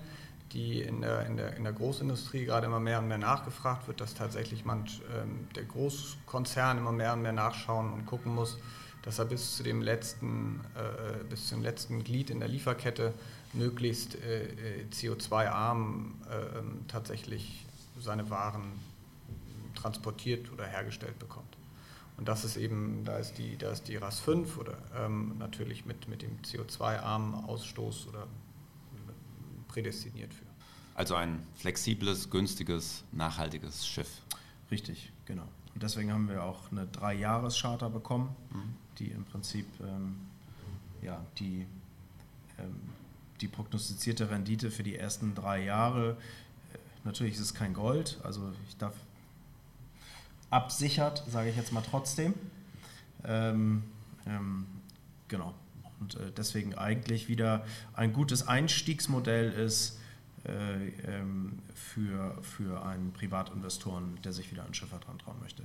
die 0.53 0.81
in 0.81 1.01
der, 1.01 1.25
in, 1.27 1.37
der, 1.37 1.55
in 1.57 1.63
der 1.63 1.73
Großindustrie 1.73 2.45
gerade 2.45 2.65
immer 2.65 2.79
mehr 2.79 2.99
und 2.99 3.07
mehr 3.07 3.19
nachgefragt 3.19 3.87
wird, 3.87 4.01
dass 4.01 4.15
tatsächlich 4.15 4.65
man, 4.65 4.85
ähm, 5.15 5.47
der 5.55 5.65
Großkonzern 5.65 6.77
immer 6.77 6.91
mehr 6.91 7.13
und 7.13 7.21
mehr 7.21 7.33
nachschauen 7.33 7.93
und 7.93 8.05
gucken 8.05 8.33
muss, 8.33 8.57
dass 9.03 9.19
er 9.19 9.25
bis 9.25 9.57
zu 9.57 9.63
dem 9.63 9.81
letzten, 9.81 10.61
äh, 10.75 11.23
bis 11.29 11.47
zum 11.47 11.61
letzten 11.61 12.03
Glied 12.03 12.29
in 12.29 12.39
der 12.39 12.49
Lieferkette 12.49 13.13
möglichst 13.53 14.15
äh, 14.15 14.43
äh 14.43 14.85
CO2-arm 14.91 16.15
äh, 16.29 16.59
ähm, 16.59 16.85
tatsächlich 16.87 17.65
seine 17.99 18.29
Waren 18.29 18.71
transportiert 19.75 20.51
oder 20.51 20.65
hergestellt 20.65 21.17
bekommt. 21.19 21.57
Und 22.17 22.27
das 22.27 22.43
ist 22.43 22.57
eben, 22.57 23.05
da 23.05 23.17
ist 23.17 23.37
die, 23.37 23.57
da 23.57 23.71
ist 23.71 23.87
die 23.87 23.95
RAS 23.95 24.19
5 24.19 24.57
oder 24.57 24.77
ähm, 24.95 25.37
natürlich 25.39 25.85
mit, 25.85 26.09
mit 26.09 26.21
dem 26.21 26.37
CO2-armen 26.41 27.33
Ausstoß 27.45 28.07
oder 28.07 28.27
prädestiniert 29.69 30.33
für. 30.33 30.43
Also 30.95 31.15
ein 31.15 31.45
flexibles, 31.55 32.29
günstiges, 32.29 33.05
nachhaltiges 33.13 33.87
Schiff. 33.87 34.21
Richtig, 34.69 35.13
genau. 35.25 35.47
Und 35.73 35.81
deswegen 35.81 36.11
haben 36.11 36.27
wir 36.27 36.43
auch 36.43 36.69
eine 36.71 36.87
Drei-Jahres-Charter 36.87 37.89
bekommen, 37.89 38.35
mhm. 38.51 38.75
die 38.97 39.11
im 39.11 39.23
Prinzip 39.23 39.65
ähm, 39.79 40.17
ja, 41.01 41.25
die, 41.37 41.65
ähm, 42.57 42.75
die 43.41 43.47
prognostizierte 43.47 44.29
Rendite 44.29 44.71
für 44.71 44.83
die 44.83 44.95
ersten 44.95 45.35
drei 45.35 45.63
Jahre, 45.63 46.11
äh, 46.73 46.77
natürlich 47.03 47.35
ist 47.35 47.41
es 47.41 47.53
kein 47.53 47.73
Gold, 47.73 48.19
also 48.23 48.51
ich 48.67 48.77
darf 48.77 48.95
absichert, 50.49 51.23
sage 51.29 51.49
ich 51.49 51.55
jetzt 51.55 51.71
mal 51.71 51.83
trotzdem. 51.87 52.33
Ähm, 53.23 53.83
ähm, 54.25 54.65
genau. 55.27 55.53
Und 55.99 56.15
äh, 56.15 56.31
deswegen 56.35 56.75
eigentlich 56.75 57.27
wieder 57.27 57.65
ein 57.93 58.13
gutes 58.13 58.47
Einstiegsmodell 58.47 59.51
ist 59.51 59.99
äh, 60.45 60.87
ähm, 61.05 61.59
für, 61.75 62.37
für 62.41 62.85
einen 62.85 63.11
Privatinvestoren, 63.11 64.17
der 64.23 64.31
sich 64.31 64.51
wieder 64.51 64.63
an 64.63 64.73
Schifffahrt 64.73 65.03
trauen 65.03 65.39
möchte. 65.41 65.63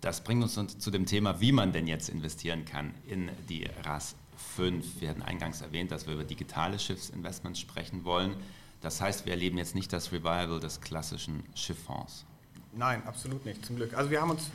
Das 0.00 0.22
bringt 0.22 0.42
uns 0.42 0.78
zu 0.78 0.90
dem 0.90 1.04
Thema, 1.04 1.40
wie 1.40 1.52
man 1.52 1.72
denn 1.72 1.86
jetzt 1.86 2.08
investieren 2.08 2.64
kann 2.64 2.94
in 3.06 3.28
die 3.48 3.68
RAS 3.82 4.14
5. 4.56 5.00
Wir 5.00 5.10
hatten 5.10 5.22
eingangs 5.22 5.60
erwähnt, 5.60 5.90
dass 5.90 6.06
wir 6.06 6.14
über 6.14 6.24
digitale 6.24 6.78
Schiffsinvestments 6.78 7.60
sprechen 7.60 8.04
wollen. 8.04 8.34
Das 8.80 9.00
heißt, 9.00 9.26
wir 9.26 9.32
erleben 9.32 9.58
jetzt 9.58 9.74
nicht 9.74 9.92
das 9.92 10.12
Revival 10.12 10.58
des 10.60 10.80
klassischen 10.80 11.42
Schifffonds. 11.54 12.24
Nein, 12.72 13.02
absolut 13.06 13.44
nicht, 13.44 13.64
zum 13.66 13.76
Glück. 13.76 13.94
Also 13.94 14.10
wir 14.10 14.20
haben 14.20 14.30
uns, 14.30 14.50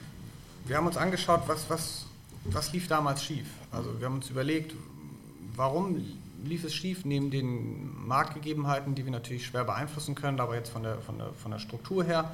wir 0.66 0.78
haben 0.78 0.88
uns 0.88 0.98
angeschaut, 0.98 1.44
was, 1.48 1.70
was, 1.70 2.06
was 2.46 2.72
lief 2.74 2.88
damals 2.88 3.24
schief. 3.24 3.48
Also 3.72 4.00
wir 4.00 4.08
haben 4.08 4.16
uns 4.16 4.30
überlegt, 4.30 4.74
warum 5.56 6.04
lief 6.44 6.64
es 6.64 6.74
schief, 6.74 7.06
neben 7.06 7.32
den 7.32 8.08
Marktgegebenheiten, 8.08 8.96
die 8.96 9.06
wir 9.06 9.12
natürlich 9.12 9.46
schwer 9.46 9.64
beeinflussen 9.64 10.16
können, 10.16 10.40
aber 10.40 10.56
jetzt 10.56 10.70
von 10.70 10.84
der, 10.84 11.00
von 11.00 11.18
der, 11.18 11.34
von 11.34 11.52
der 11.52 11.60
Struktur 11.60 12.04
her 12.04 12.34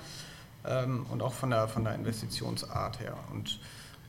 ähm, 0.65 1.05
und 1.09 1.21
auch 1.21 1.33
von 1.33 1.49
der, 1.49 1.67
von 1.67 1.83
der 1.83 1.95
Investitionsart 1.95 2.99
her. 2.99 3.17
Und 3.31 3.59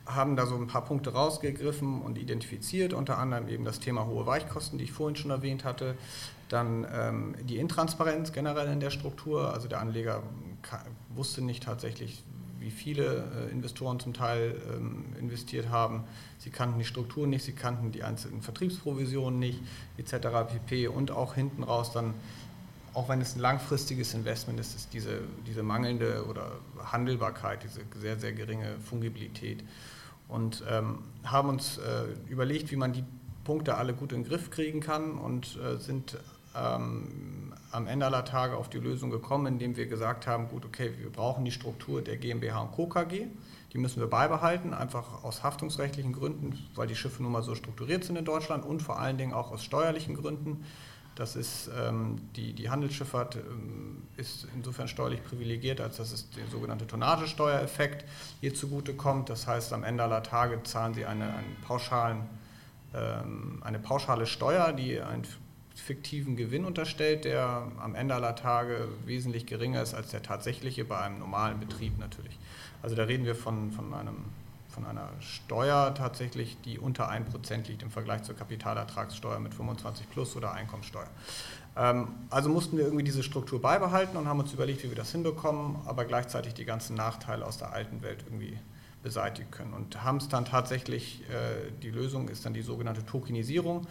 haben 0.05 0.35
da 0.35 0.45
so 0.45 0.55
ein 0.55 0.67
paar 0.67 0.83
Punkte 0.83 1.13
rausgegriffen 1.13 2.01
und 2.01 2.17
identifiziert, 2.17 2.93
unter 2.93 3.17
anderem 3.17 3.47
eben 3.47 3.63
das 3.63 3.79
Thema 3.79 4.05
hohe 4.05 4.25
Weichkosten, 4.25 4.77
die 4.77 4.85
ich 4.85 4.91
vorhin 4.91 5.15
schon 5.15 5.31
erwähnt 5.31 5.63
hatte, 5.63 5.95
dann 6.49 6.85
ähm, 6.93 7.35
die 7.43 7.57
Intransparenz 7.57 8.31
generell 8.31 8.71
in 8.71 8.79
der 8.79 8.89
Struktur, 8.89 9.53
also 9.53 9.67
der 9.67 9.79
Anleger 9.79 10.21
wusste 11.15 11.41
nicht 11.41 11.63
tatsächlich, 11.63 12.23
wie 12.59 12.71
viele 12.71 13.25
äh, 13.49 13.51
Investoren 13.51 13.99
zum 13.99 14.13
Teil 14.13 14.55
ähm, 14.73 15.05
investiert 15.19 15.69
haben. 15.69 16.03
Sie 16.37 16.49
kannten 16.49 16.79
die 16.79 16.85
Strukturen 16.85 17.29
nicht, 17.29 17.43
sie 17.43 17.53
kannten 17.53 17.91
die 17.91 18.03
einzelnen 18.03 18.41
Vertriebsprovisionen 18.41 19.39
nicht, 19.39 19.61
etc. 19.97 20.27
pp. 20.47 20.87
Und 20.87 21.11
auch 21.11 21.35
hinten 21.35 21.63
raus 21.63 21.91
dann, 21.91 22.13
auch 22.93 23.09
wenn 23.09 23.19
es 23.19 23.35
ein 23.35 23.39
langfristiges 23.39 24.13
Investment 24.13 24.59
ist, 24.59 24.75
ist 24.75 24.93
diese, 24.93 25.21
diese 25.47 25.63
mangelnde 25.63 26.25
oder 26.29 26.51
Handelbarkeit, 26.85 27.63
diese 27.63 27.81
sehr, 27.99 28.17
sehr 28.19 28.31
geringe 28.33 28.75
Fungibilität. 28.85 29.63
Und 30.33 30.63
ähm, 30.67 30.97
haben 31.23 31.49
uns 31.49 31.77
äh, 31.77 32.05
überlegt, 32.27 32.71
wie 32.71 32.75
man 32.75 32.91
die 32.91 33.03
Punkte 33.43 33.75
alle 33.75 33.93
gut 33.93 34.11
in 34.13 34.23
den 34.23 34.29
Griff 34.29 34.49
kriegen 34.49 34.79
kann 34.79 35.19
und 35.19 35.57
äh, 35.57 35.77
sind 35.77 36.17
ähm, 36.55 37.53
am 37.71 37.85
Ende 37.85 38.07
aller 38.07 38.25
Tage 38.25 38.57
auf 38.57 38.67
die 38.67 38.79
Lösung 38.79 39.11
gekommen, 39.11 39.45
indem 39.45 39.77
wir 39.77 39.85
gesagt 39.85 40.25
haben, 40.25 40.47
gut, 40.49 40.65
okay, 40.65 40.91
wir 40.97 41.11
brauchen 41.11 41.45
die 41.45 41.51
Struktur 41.51 42.01
der 42.01 42.17
GmbH 42.17 42.61
und 42.61 42.71
Co. 42.71 42.87
KG. 42.87 43.27
Die 43.73 43.77
müssen 43.77 43.99
wir 43.99 44.07
beibehalten, 44.07 44.73
einfach 44.73 45.23
aus 45.23 45.43
haftungsrechtlichen 45.43 46.13
Gründen, 46.13 46.57
weil 46.73 46.87
die 46.87 46.95
Schiffe 46.95 47.21
nun 47.21 47.31
mal 47.31 47.43
so 47.43 47.53
strukturiert 47.53 48.03
sind 48.03 48.15
in 48.15 48.25
Deutschland 48.25 48.65
und 48.65 48.81
vor 48.81 48.99
allen 48.99 49.17
Dingen 49.17 49.33
auch 49.33 49.51
aus 49.51 49.63
steuerlichen 49.63 50.15
Gründen. 50.15 50.65
Das 51.15 51.35
ist 51.35 51.69
ähm, 51.77 52.19
die, 52.35 52.53
die 52.53 52.69
Handelsschifffahrt 52.69 53.35
ähm, 53.35 54.03
ist 54.17 54.47
insofern 54.55 54.87
steuerlich 54.87 55.23
privilegiert, 55.23 55.79
als 55.79 55.97
dass 55.97 56.11
es 56.11 56.29
der 56.31 56.47
sogenannte 56.47 56.87
Tonnagesteuereffekt 56.87 58.05
hier 58.41 58.53
zugute 58.53 58.95
kommt. 58.95 59.29
Das 59.29 59.45
heißt, 59.45 59.73
am 59.73 59.83
Ende 59.83 60.03
aller 60.03 60.23
Tage 60.23 60.63
zahlen 60.63 60.93
sie 60.93 61.05
eine, 61.05 61.25
einen 61.25 61.55
pauschalen, 61.65 62.21
ähm, 62.95 63.61
eine 63.63 63.79
pauschale 63.79 64.25
Steuer, 64.25 64.73
die 64.73 64.99
ein 65.01 65.23
fiktiven 65.75 66.35
Gewinn 66.35 66.65
unterstellt, 66.65 67.25
der 67.25 67.67
am 67.79 67.95
Ende 67.95 68.15
aller 68.15 68.35
Tage 68.35 68.87
wesentlich 69.05 69.45
geringer 69.45 69.81
ist 69.81 69.93
als 69.93 70.09
der 70.11 70.23
tatsächliche 70.23 70.85
bei 70.85 70.99
einem 70.99 71.19
normalen 71.19 71.59
Betrieb 71.59 71.97
natürlich. 71.99 72.37
Also 72.81 72.95
da 72.95 73.03
reden 73.03 73.25
wir 73.25 73.35
von, 73.35 73.71
von, 73.71 73.93
einem, 73.93 74.17
von 74.73 74.85
einer 74.85 75.09
Steuer 75.19 75.93
tatsächlich, 75.93 76.57
die 76.65 76.79
unter 76.79 77.09
1% 77.09 77.67
liegt 77.67 77.83
im 77.83 77.91
Vergleich 77.91 78.23
zur 78.23 78.35
Kapitalertragssteuer 78.35 79.39
mit 79.39 79.53
25 79.53 80.09
plus 80.09 80.35
oder 80.35 80.53
Einkommensteuer. 80.53 81.07
Ähm, 81.75 82.07
also 82.29 82.49
mussten 82.49 82.77
wir 82.77 82.85
irgendwie 82.85 83.03
diese 83.03 83.23
Struktur 83.23 83.61
beibehalten 83.61 84.17
und 84.17 84.27
haben 84.27 84.39
uns 84.39 84.53
überlegt, 84.53 84.83
wie 84.83 84.89
wir 84.89 84.97
das 84.97 85.11
hinbekommen, 85.11 85.77
aber 85.85 86.05
gleichzeitig 86.05 86.53
die 86.53 86.65
ganzen 86.65 86.95
Nachteile 86.95 87.45
aus 87.45 87.57
der 87.57 87.71
alten 87.71 88.01
Welt 88.01 88.23
irgendwie 88.25 88.57
beseitigen 89.01 89.51
können. 89.51 89.73
Und 89.73 90.03
haben 90.03 90.17
es 90.17 90.29
dann 90.29 90.45
tatsächlich, 90.45 91.23
äh, 91.29 91.71
die 91.81 91.91
Lösung 91.91 92.29
ist 92.29 92.45
dann 92.45 92.53
die 92.53 92.61
sogenannte 92.61 93.05
Tokenisierung 93.05 93.87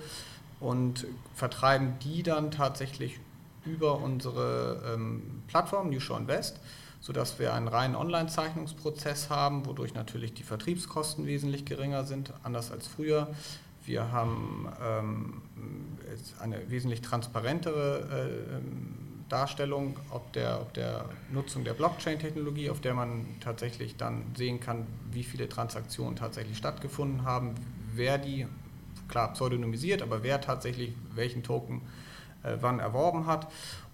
und 0.60 1.08
vertreiben 1.34 1.98
die 2.04 2.24
dann 2.24 2.52
tatsächlich 2.52 3.19
über 3.65 4.00
unsere 4.00 4.93
ähm, 4.93 5.43
Plattform 5.48 5.89
New 5.89 6.00
Show 6.00 6.15
Invest, 6.15 6.60
sodass 7.02 7.39
wir 7.39 7.54
einen 7.54 7.67
reinen 7.67 7.95
Online-Zeichnungsprozess 7.95 9.30
haben, 9.30 9.65
wodurch 9.65 9.93
natürlich 9.93 10.34
die 10.34 10.43
Vertriebskosten 10.43 11.26
wesentlich 11.26 11.65
geringer 11.65 12.04
sind, 12.04 12.34
anders 12.43 12.72
als 12.72 12.88
früher. 12.88 13.28
Wir 13.86 14.12
haben 14.12 14.67
ähm, 14.82 15.41
eine 16.39 16.69
wesentlich 16.69 17.02
transparentere 17.02 18.60
äh, 18.60 19.30
Darstellung, 19.30 19.98
ob 20.10 20.34
der, 20.34 20.60
ob 20.62 20.74
der 20.74 21.06
Nutzung 21.32 21.63
der 21.63 21.74
Blockchain-Technologie, 21.74 22.69
auf 22.69 22.82
der 22.82 22.93
man 22.93 23.26
tatsächlich 23.39 23.95
dann 23.95 24.24
sehen 24.36 24.60
kann, 24.60 24.88
wie 25.12 25.24
viele 25.24 25.48
Transaktionen 25.48 26.15
tatsächlich 26.15 26.58
stattgefunden 26.58 27.24
haben, 27.24 27.56
wer 27.93 28.17
die, 28.17 28.48
klar 29.10 29.34
pseudonymisiert, 29.34 30.02
aber 30.02 30.24
wer 30.24 30.39
tatsächlich 30.39 30.93
welchen 31.13 31.43
Token 31.43 31.82
äh, 32.43 32.58
wann 32.62 32.80
erworben 32.80 33.26
hat. 33.26 33.48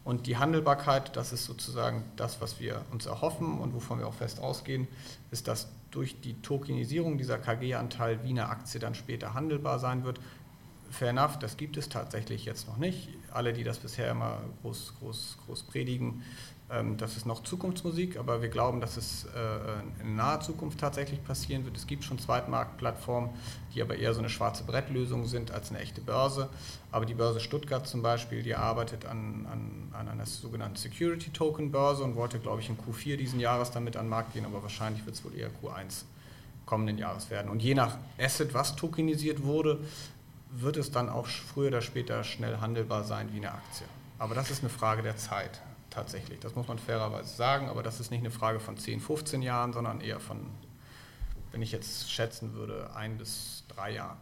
Und 0.04 0.28
die 0.28 0.38
Handelbarkeit, 0.38 1.15
das 1.15 1.34
ist 1.34 1.45
sozusagen 1.45 2.04
das, 2.15 2.39
was 2.39 2.60
wir 2.60 2.86
uns 2.91 3.08
erhoffen 3.08 3.58
und 3.60 3.73
wovon 3.73 3.97
wir 3.97 4.08
auch 4.08 4.13
fest 4.13 4.39
ausgehen, 4.39 4.88
ist, 5.32 5.47
dass 5.47 5.67
durch 5.89 6.21
die 6.21 6.39
Tokenisierung 6.41 7.17
dieser 7.17 7.39
KG-Anteil 7.39 8.23
wie 8.23 8.30
eine 8.30 8.49
Aktie 8.49 8.80
dann 8.80 8.93
später 8.93 9.34
handelbar 9.34 9.80
sein 9.80 10.04
wird. 10.04 10.19
Fair 10.91 11.10
enough, 11.10 11.39
das 11.39 11.58
gibt 11.58 11.78
es 11.78 11.89
tatsächlich 11.89 12.45
jetzt 12.45 12.67
noch 12.67 12.78
nicht. 12.78 13.10
Alle, 13.32 13.51
die 13.51 13.63
das 13.63 13.80
bisher 13.80 14.12
immer 14.12 14.38
groß, 14.62 14.93
groß, 14.99 15.38
groß 15.45 15.63
predigen, 15.63 16.21
das 16.97 17.15
ist 17.15 17.28
noch 17.28 17.43
Zukunftsmusik, 17.43 18.17
aber 18.17 18.41
wir 18.41 18.49
glauben, 18.49 18.82
dass 18.82 18.97
es 18.97 19.25
äh, 19.25 20.01
in 20.01 20.15
naher 20.15 20.39
Zukunft 20.39 20.80
tatsächlich 20.80 21.23
passieren 21.23 21.63
wird. 21.63 21.78
Es 21.78 21.86
gibt 21.86 22.04
schon 22.04 22.17
Zweitmarktplattformen, 22.17 23.30
die 23.75 23.84
aber 23.84 23.97
eher 23.97 24.15
so 24.15 24.19
eine 24.19 24.30
schwarze 24.30 24.63
Brettlösung 24.63 25.28
sind 25.28 25.51
als 25.51 25.69
eine 25.69 25.80
echte 25.80 26.01
Börse. 26.01 26.49
Aber 26.91 27.06
die 27.06 27.13
Börse 27.13 27.39
Stuttgart 27.39 27.86
zum 27.86 28.01
Beispiel, 28.01 28.41
die 28.41 28.56
arbeitet 28.56 29.06
an, 29.06 29.45
an, 29.51 29.93
an 29.93 30.08
einer 30.08 30.25
sogenannten 30.25 30.78
Security 30.78 31.30
Token 31.30 31.71
Börse 31.71 32.04
und 32.04 32.15
wollte, 32.15 32.39
glaube 32.39 32.62
ich, 32.62 32.69
in 32.69 32.78
Q4 32.78 33.15
diesen 33.15 33.39
Jahres 33.39 33.69
damit 33.69 33.95
an 33.95 34.06
den 34.06 34.10
Markt 34.10 34.34
gehen, 34.34 34.45
aber 34.45 34.63
wahrscheinlich 34.63 35.06
wird 35.06 35.15
es 35.15 35.23
wohl 35.23 35.36
eher 35.36 35.49
Q1 35.49 36.06
kommenden 36.65 36.97
Jahres 36.97 37.30
werden. 37.30 37.51
Und 37.51 37.62
je 37.62 37.75
nach 37.75 37.99
Asset, 38.17 38.56
was 38.56 38.75
tokenisiert 38.75 39.43
wurde, 39.43 39.82
wird 40.49 40.78
es 40.78 40.89
dann 40.89 41.10
auch 41.10 41.28
früher 41.28 41.67
oder 41.67 41.82
später 41.84 42.23
schnell 42.23 42.58
handelbar 42.58 43.04
sein 43.04 43.30
wie 43.34 43.38
eine 43.38 43.51
Aktie. 43.51 43.86
Aber 44.17 44.34
das 44.34 44.49
ist 44.49 44.62
eine 44.62 44.69
Frage 44.69 45.04
der 45.04 45.17
Zeit 45.17 45.62
tatsächlich. 45.95 46.39
Das 46.39 46.55
muss 46.55 46.67
man 46.67 46.77
fairerweise 46.77 47.34
sagen, 47.36 47.69
aber 47.69 47.81
das 47.81 47.99
ist 47.99 48.12
nicht 48.12 48.19
eine 48.19 48.31
Frage 48.31 48.60
von 48.60 48.77
10, 48.77 48.99
15 48.99 49.41
Jahren, 49.41 49.73
sondern 49.73 50.01
eher 50.01 50.19
von, 50.19 50.39
wenn 51.51 51.62
ich 51.62 51.71
jetzt 51.71 52.12
schätzen 52.12 52.53
würde, 52.53 52.91
ein 52.95 53.17
bis 53.17 53.63
drei 53.69 53.93
Jahren. 53.93 54.17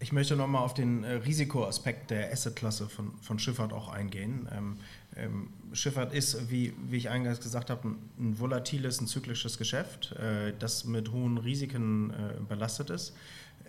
Ich 0.00 0.12
möchte 0.12 0.36
nochmal 0.36 0.62
auf 0.62 0.74
den 0.74 1.02
äh, 1.02 1.12
Risikoaspekt 1.12 2.10
der 2.10 2.30
Assetklasse 2.30 2.88
von, 2.88 3.14
von 3.22 3.38
Schifffahrt 3.38 3.72
auch 3.72 3.88
eingehen. 3.88 4.48
Ähm, 4.52 4.76
ähm, 5.16 5.48
Schifffahrt 5.72 6.12
ist, 6.12 6.50
wie, 6.50 6.74
wie 6.90 6.98
ich 6.98 7.08
eingangs 7.08 7.40
gesagt 7.40 7.70
habe, 7.70 7.88
ein, 7.88 7.96
ein 8.18 8.38
volatiles, 8.38 9.00
ein 9.00 9.06
zyklisches 9.06 9.56
Geschäft, 9.56 10.12
äh, 10.12 10.52
das 10.58 10.84
mit 10.84 11.12
hohen 11.12 11.38
Risiken 11.38 12.10
äh, 12.10 12.40
belastet 12.46 12.90
ist. 12.90 13.14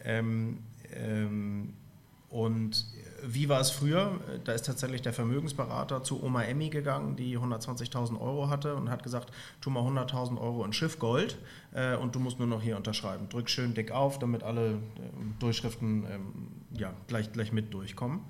Ähm, 0.04 0.60
ähm 0.94 1.74
und 2.30 2.86
wie 3.28 3.50
war 3.50 3.60
es 3.60 3.72
früher? 3.72 4.20
Da 4.44 4.54
ist 4.54 4.66
tatsächlich 4.66 5.02
der 5.02 5.14
Vermögensberater 5.14 6.04
zu 6.04 6.24
Oma 6.24 6.44
Emmy 6.44 6.70
gegangen, 6.70 7.16
die 7.16 7.38
120.000 7.38 8.20
Euro 8.20 8.50
hatte 8.50 8.76
und 8.76 8.90
hat 8.90 9.04
gesagt, 9.04 9.32
tu 9.62 9.70
mal 9.70 9.82
100.000 9.82 10.40
Euro 10.40 10.64
in 10.64 10.74
Schiffgold 10.74 11.38
äh, 11.74 11.96
und 11.96 12.16
du 12.16 12.20
musst 12.20 12.40
nur 12.40 12.48
noch 12.48 12.62
hier 12.62 12.78
unterschreiben. 12.78 13.30
Drück 13.30 13.50
schön 13.50 13.74
dick 13.74 13.92
auf, 13.92 14.20
damit 14.20 14.44
alle 14.44 14.72
äh, 14.72 14.76
Durchschriften 15.40 16.06
ähm, 16.10 16.48
ja, 16.72 16.94
gleich, 17.08 17.32
gleich 17.32 17.52
mit 17.52 17.74
durchkommen. 17.74 18.22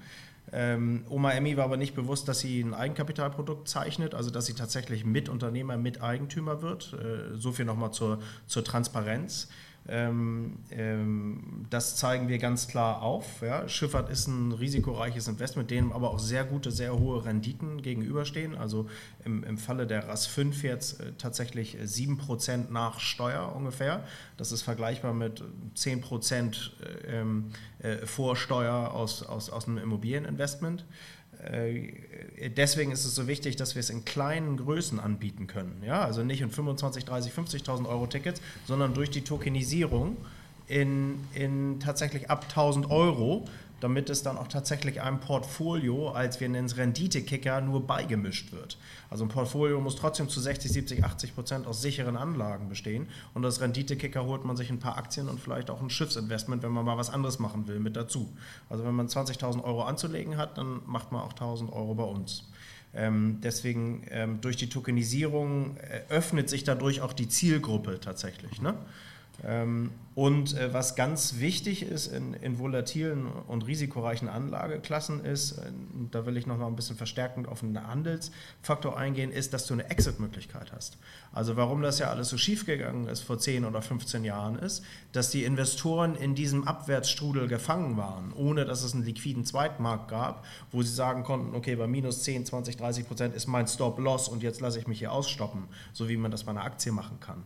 Ähm, 0.51 1.03
Oma 1.09 1.31
Emmy 1.31 1.57
war 1.57 1.65
aber 1.65 1.77
nicht 1.77 1.95
bewusst, 1.95 2.27
dass 2.27 2.39
sie 2.39 2.61
ein 2.61 2.73
Eigenkapitalprodukt 2.73 3.67
zeichnet, 3.67 4.13
also 4.13 4.29
dass 4.29 4.45
sie 4.45 4.53
tatsächlich 4.53 5.03
Mitunternehmer, 5.03 5.77
Miteigentümer 5.77 6.61
wird. 6.61 6.93
Äh, 6.93 7.35
so 7.35 7.51
viel 7.51 7.65
nochmal 7.65 7.91
zur, 7.91 8.19
zur 8.47 8.63
Transparenz. 8.63 9.49
Ähm, 9.87 10.57
ähm, 10.71 11.65
das 11.69 11.95
zeigen 11.95 12.27
wir 12.27 12.39
ganz 12.39 12.67
klar 12.67 13.01
auf. 13.03 13.41
Ja. 13.41 13.67
Schifffahrt 13.69 14.09
ist 14.09 14.27
ein 14.27 14.51
risikoreiches 14.51 15.27
Investment, 15.27 15.69
dem 15.69 15.91
aber 15.91 16.09
auch 16.09 16.19
sehr 16.19 16.43
gute, 16.43 16.71
sehr 16.71 16.97
hohe 16.97 17.23
Renditen 17.23 17.81
gegenüberstehen. 17.81 18.55
Also 18.55 18.89
im, 19.23 19.43
im 19.43 19.57
Falle 19.57 19.85
der 19.85 20.07
RAS 20.07 20.25
5 20.25 20.63
jetzt 20.63 20.99
äh, 20.99 21.13
tatsächlich 21.17 21.77
7% 21.77 22.71
nach 22.71 22.99
Steuer 22.99 23.53
ungefähr. 23.55 24.03
Das 24.37 24.51
ist 24.51 24.63
vergleichbar 24.63 25.13
mit 25.13 25.43
10% 25.75 26.71
äh, 27.05 27.19
ähm, 27.19 27.51
äh, 27.79 27.97
Vorsteuer 28.05 28.91
aus, 28.91 29.21
aus, 29.21 29.49
aus 29.51 29.67
einem 29.67 29.77
Immobilieninvestment. 29.77 30.85
Äh, 31.43 32.49
deswegen 32.55 32.91
ist 32.91 33.05
es 33.05 33.15
so 33.15 33.27
wichtig, 33.27 33.55
dass 33.55 33.75
wir 33.75 33.79
es 33.79 33.89
in 33.89 34.05
kleinen 34.05 34.57
Größen 34.57 34.99
anbieten 34.99 35.47
können. 35.47 35.81
Ja? 35.85 36.03
Also 36.03 36.23
nicht 36.23 36.41
in 36.41 36.49
25, 36.49 37.05
30, 37.05 37.33
50.000 37.33 37.87
Euro 37.87 38.07
Tickets, 38.07 38.41
sondern 38.67 38.93
durch 38.93 39.09
die 39.09 39.21
Tokenisierung 39.21 40.17
in, 40.67 41.19
in 41.33 41.79
tatsächlich 41.79 42.29
ab 42.29 42.45
1000 42.49 42.89
Euro 42.89 43.45
damit 43.79 44.09
es 44.09 44.23
dann 44.23 44.37
auch 44.37 44.47
tatsächlich 44.47 45.01
einem 45.01 45.19
Portfolio, 45.19 46.09
als 46.09 46.39
wir 46.39 46.49
nennen 46.49 46.65
es 46.65 46.77
Renditekicker, 46.77 47.61
nur 47.61 47.85
beigemischt 47.85 48.51
wird. 48.51 48.77
Also 49.09 49.25
ein 49.25 49.29
Portfolio 49.29 49.79
muss 49.81 49.95
trotzdem 49.95 50.29
zu 50.29 50.39
60, 50.39 50.71
70, 50.71 51.03
80 51.03 51.35
Prozent 51.35 51.67
aus 51.67 51.81
sicheren 51.81 52.17
Anlagen 52.17 52.69
bestehen 52.69 53.07
und 53.33 53.45
als 53.45 53.61
Renditekicker 53.61 54.25
holt 54.25 54.45
man 54.45 54.57
sich 54.57 54.69
ein 54.69 54.79
paar 54.79 54.97
Aktien 54.97 55.29
und 55.29 55.39
vielleicht 55.39 55.69
auch 55.69 55.81
ein 55.81 55.89
Schiffsinvestment, 55.89 56.63
wenn 56.63 56.71
man 56.71 56.85
mal 56.85 56.97
was 56.97 57.09
anderes 57.09 57.39
machen 57.39 57.67
will, 57.67 57.79
mit 57.79 57.95
dazu. 57.95 58.31
Also 58.69 58.85
wenn 58.85 58.95
man 58.95 59.07
20.000 59.07 59.63
Euro 59.63 59.83
anzulegen 59.83 60.37
hat, 60.37 60.57
dann 60.57 60.81
macht 60.85 61.11
man 61.11 61.21
auch 61.21 61.33
1.000 61.33 61.71
Euro 61.71 61.95
bei 61.95 62.03
uns. 62.03 62.45
Ähm, 62.95 63.39
deswegen 63.43 64.05
ähm, 64.09 64.39
durch 64.39 64.55
die 64.55 64.69
Tokenisierung 64.69 65.75
äh, 65.77 66.01
öffnet 66.09 66.49
sich 66.49 66.63
dadurch 66.63 67.01
auch 67.01 67.11
die 67.11 67.27
Zielgruppe 67.27 67.99
tatsächlich. 67.99 68.61
Ne? 68.61 68.73
Ähm, 69.43 69.91
und 70.15 70.57
äh, 70.57 70.73
was 70.73 70.95
ganz 70.95 71.39
wichtig 71.39 71.83
ist 71.83 72.07
in, 72.07 72.33
in, 72.35 72.57
volatilen 72.57 73.27
und 73.27 73.67
risikoreichen 73.67 74.29
Anlageklassen 74.29 75.25
ist, 75.25 75.57
äh, 75.57 75.71
da 76.09 76.25
will 76.25 76.37
ich 76.37 76.47
noch 76.47 76.57
mal 76.57 76.67
ein 76.67 76.77
bisschen 76.77 76.95
verstärkend 76.95 77.49
auf 77.49 77.61
einen 77.61 77.85
Handelsfaktor 77.85 78.97
eingehen, 78.97 79.29
ist, 79.31 79.53
dass 79.53 79.67
du 79.67 79.73
eine 79.73 79.89
Exit-Möglichkeit 79.89 80.71
hast. 80.71 80.97
Also 81.33 81.57
warum 81.57 81.81
das 81.81 81.99
ja 81.99 82.09
alles 82.09 82.29
so 82.29 82.37
schief 82.37 82.65
gegangen 82.65 83.09
ist 83.09 83.21
vor 83.21 83.37
10 83.37 83.65
oder 83.65 83.81
15 83.81 84.23
Jahren 84.23 84.57
ist, 84.57 84.85
dass 85.11 85.31
die 85.31 85.43
Investoren 85.43 86.15
in 86.15 86.33
diesem 86.33 86.65
Abwärtsstrudel 86.65 87.49
gefangen 87.49 87.97
waren, 87.97 88.31
ohne 88.31 88.63
dass 88.63 88.83
es 88.83 88.93
einen 88.93 89.03
liquiden 89.03 89.43
Zweitmarkt 89.43 90.07
gab, 90.07 90.45
wo 90.71 90.81
sie 90.81 90.93
sagen 90.93 91.23
konnten, 91.23 91.55
okay, 91.55 91.75
bei 91.75 91.87
minus 91.87 92.23
10, 92.23 92.45
20, 92.45 92.77
30 92.77 93.05
Prozent 93.05 93.35
ist 93.35 93.47
mein 93.47 93.67
Stop-Loss 93.67 94.29
und 94.29 94.43
jetzt 94.43 94.61
lasse 94.61 94.79
ich 94.79 94.87
mich 94.87 94.99
hier 94.99 95.11
ausstoppen, 95.11 95.65
so 95.91 96.07
wie 96.07 96.15
man 96.15 96.31
das 96.31 96.45
bei 96.45 96.51
einer 96.51 96.63
Aktie 96.63 96.93
machen 96.93 97.19
kann. 97.19 97.43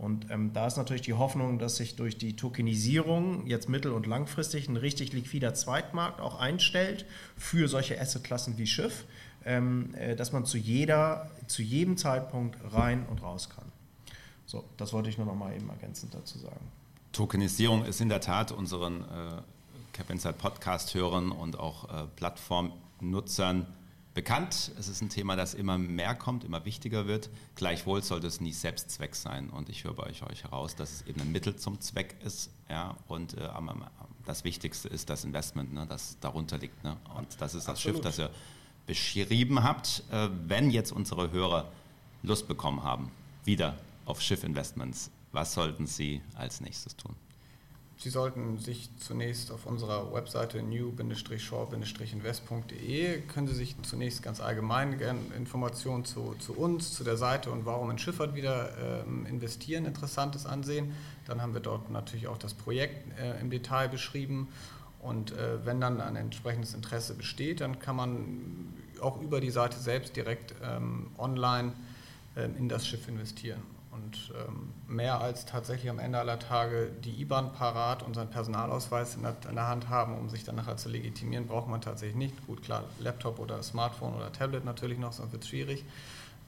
Und 0.00 0.30
ähm, 0.30 0.54
da 0.54 0.66
ist 0.66 0.78
natürlich 0.78 1.02
die 1.02 1.12
Hoffnung, 1.12 1.58
dass 1.58 1.76
sich 1.76 1.94
durch 1.94 2.16
die 2.16 2.34
Tokenisierung 2.34 3.46
jetzt 3.46 3.68
mittel- 3.68 3.92
und 3.92 4.06
langfristig 4.06 4.66
ein 4.66 4.78
richtig 4.78 5.12
liquider 5.12 5.52
Zweitmarkt 5.52 6.22
auch 6.22 6.40
einstellt 6.40 7.04
für 7.36 7.68
solche 7.68 8.00
Assetklassen 8.00 8.56
wie 8.56 8.66
Schiff, 8.66 9.04
ähm, 9.44 9.94
äh, 9.94 10.16
dass 10.16 10.32
man 10.32 10.46
zu, 10.46 10.56
jeder, 10.56 11.30
zu 11.48 11.60
jedem 11.60 11.98
Zeitpunkt 11.98 12.56
rein 12.72 13.04
und 13.10 13.22
raus 13.22 13.50
kann. 13.50 13.66
So, 14.46 14.64
das 14.78 14.94
wollte 14.94 15.10
ich 15.10 15.18
nur 15.18 15.26
noch 15.26 15.34
mal 15.34 15.54
eben 15.54 15.68
ergänzend 15.68 16.14
dazu 16.14 16.38
sagen. 16.38 16.66
Tokenisierung 17.12 17.84
ist 17.84 18.00
in 18.00 18.08
der 18.08 18.22
Tat 18.22 18.52
unseren 18.52 19.02
äh, 19.02 19.42
Cap 19.92 20.08
Insight 20.08 20.38
Podcast-Hörern 20.38 21.30
und 21.30 21.58
auch 21.58 21.84
äh, 21.90 22.06
Plattformnutzern 22.16 23.66
bekannt. 24.20 24.70
Es 24.78 24.88
ist 24.88 25.00
ein 25.00 25.08
Thema, 25.08 25.34
das 25.34 25.54
immer 25.54 25.78
mehr 25.78 26.14
kommt, 26.14 26.44
immer 26.44 26.66
wichtiger 26.66 27.06
wird. 27.06 27.30
Gleichwohl 27.54 28.02
sollte 28.02 28.26
es 28.26 28.38
nie 28.38 28.52
Selbstzweck 28.52 29.16
sein. 29.16 29.48
Und 29.48 29.70
ich 29.70 29.84
höre 29.84 29.94
bei 29.94 30.02
euch, 30.02 30.22
euch 30.22 30.44
heraus, 30.44 30.76
dass 30.76 30.92
es 30.92 31.06
eben 31.06 31.22
ein 31.22 31.32
Mittel 31.32 31.56
zum 31.56 31.80
Zweck 31.80 32.16
ist. 32.22 32.50
Ja? 32.68 32.98
Und 33.08 33.32
äh, 33.38 33.48
das 34.26 34.44
Wichtigste 34.44 34.88
ist 34.90 35.08
das 35.08 35.24
Investment, 35.24 35.72
ne, 35.72 35.86
das 35.88 36.18
darunter 36.20 36.58
liegt. 36.58 36.84
Ne? 36.84 36.98
Und 37.16 37.28
das 37.40 37.54
ist 37.54 37.66
das 37.66 37.76
Absolut. 37.76 37.96
Schiff, 37.96 38.04
das 38.04 38.18
ihr 38.18 38.30
beschrieben 38.86 39.62
habt. 39.62 40.02
Äh, 40.10 40.28
wenn 40.46 40.70
jetzt 40.70 40.92
unsere 40.92 41.30
Hörer 41.30 41.72
Lust 42.22 42.46
bekommen 42.46 42.82
haben, 42.82 43.10
wieder 43.46 43.78
auf 44.04 44.20
Schiffinvestments, 44.20 45.10
was 45.32 45.54
sollten 45.54 45.86
sie 45.86 46.20
als 46.34 46.60
nächstes 46.60 46.94
tun? 46.94 47.16
Sie 48.02 48.08
sollten 48.08 48.58
sich 48.58 48.88
zunächst 48.98 49.52
auf 49.52 49.66
unserer 49.66 50.14
Webseite 50.14 50.62
new-shore-invest.de 50.62 53.20
können 53.20 53.46
Sie 53.46 53.54
sich 53.54 53.76
zunächst 53.82 54.22
ganz 54.22 54.40
allgemein 54.40 54.98
Informationen 55.36 56.06
zu, 56.06 56.34
zu, 56.38 56.54
uns, 56.54 56.94
zu 56.94 57.04
der 57.04 57.18
Seite 57.18 57.50
und 57.50 57.66
warum 57.66 57.90
in 57.90 57.98
Schifffahrt 57.98 58.34
wieder 58.34 59.04
ähm, 59.06 59.26
investieren 59.26 59.84
Interessantes 59.84 60.46
ansehen. 60.46 60.94
Dann 61.26 61.42
haben 61.42 61.52
wir 61.52 61.60
dort 61.60 61.90
natürlich 61.90 62.26
auch 62.26 62.38
das 62.38 62.54
Projekt 62.54 63.18
äh, 63.18 63.38
im 63.38 63.50
Detail 63.50 63.90
beschrieben 63.90 64.48
und 65.00 65.32
äh, 65.32 65.66
wenn 65.66 65.78
dann 65.78 66.00
ein 66.00 66.16
entsprechendes 66.16 66.72
Interesse 66.72 67.12
besteht, 67.12 67.60
dann 67.60 67.80
kann 67.80 67.96
man 67.96 68.72
auch 69.02 69.20
über 69.20 69.42
die 69.42 69.50
Seite 69.50 69.78
selbst 69.78 70.16
direkt 70.16 70.54
ähm, 70.62 71.10
online 71.18 71.74
ähm, 72.34 72.56
in 72.56 72.70
das 72.70 72.86
Schiff 72.86 73.06
investieren. 73.08 73.60
Und 73.90 74.32
ähm, 74.46 74.72
mehr 74.86 75.20
als 75.20 75.46
tatsächlich 75.46 75.90
am 75.90 75.98
Ende 75.98 76.18
aller 76.18 76.38
Tage 76.38 76.90
die 77.04 77.20
IBAN 77.22 77.52
parat 77.52 78.04
und 78.04 78.14
seinen 78.14 78.30
Personalausweis 78.30 79.16
in 79.16 79.22
der, 79.22 79.34
in 79.48 79.56
der, 79.56 79.66
Hand 79.66 79.88
haben, 79.88 80.16
um 80.16 80.28
sich 80.28 80.44
dann 80.44 80.54
nachher 80.54 80.76
zu 80.76 80.88
legitimieren, 80.88 81.46
braucht 81.46 81.68
man 81.68 81.80
tatsächlich 81.80 82.16
nicht. 82.16 82.46
Gut, 82.46 82.62
klar, 82.62 82.84
Laptop 83.00 83.40
oder 83.40 83.62
Smartphone 83.62 84.14
oder 84.14 84.32
Tablet 84.32 84.64
natürlich 84.64 84.98
noch, 84.98 85.12
sonst 85.12 85.32
wird 85.32 85.42
es 85.42 85.48
schwierig. 85.48 85.84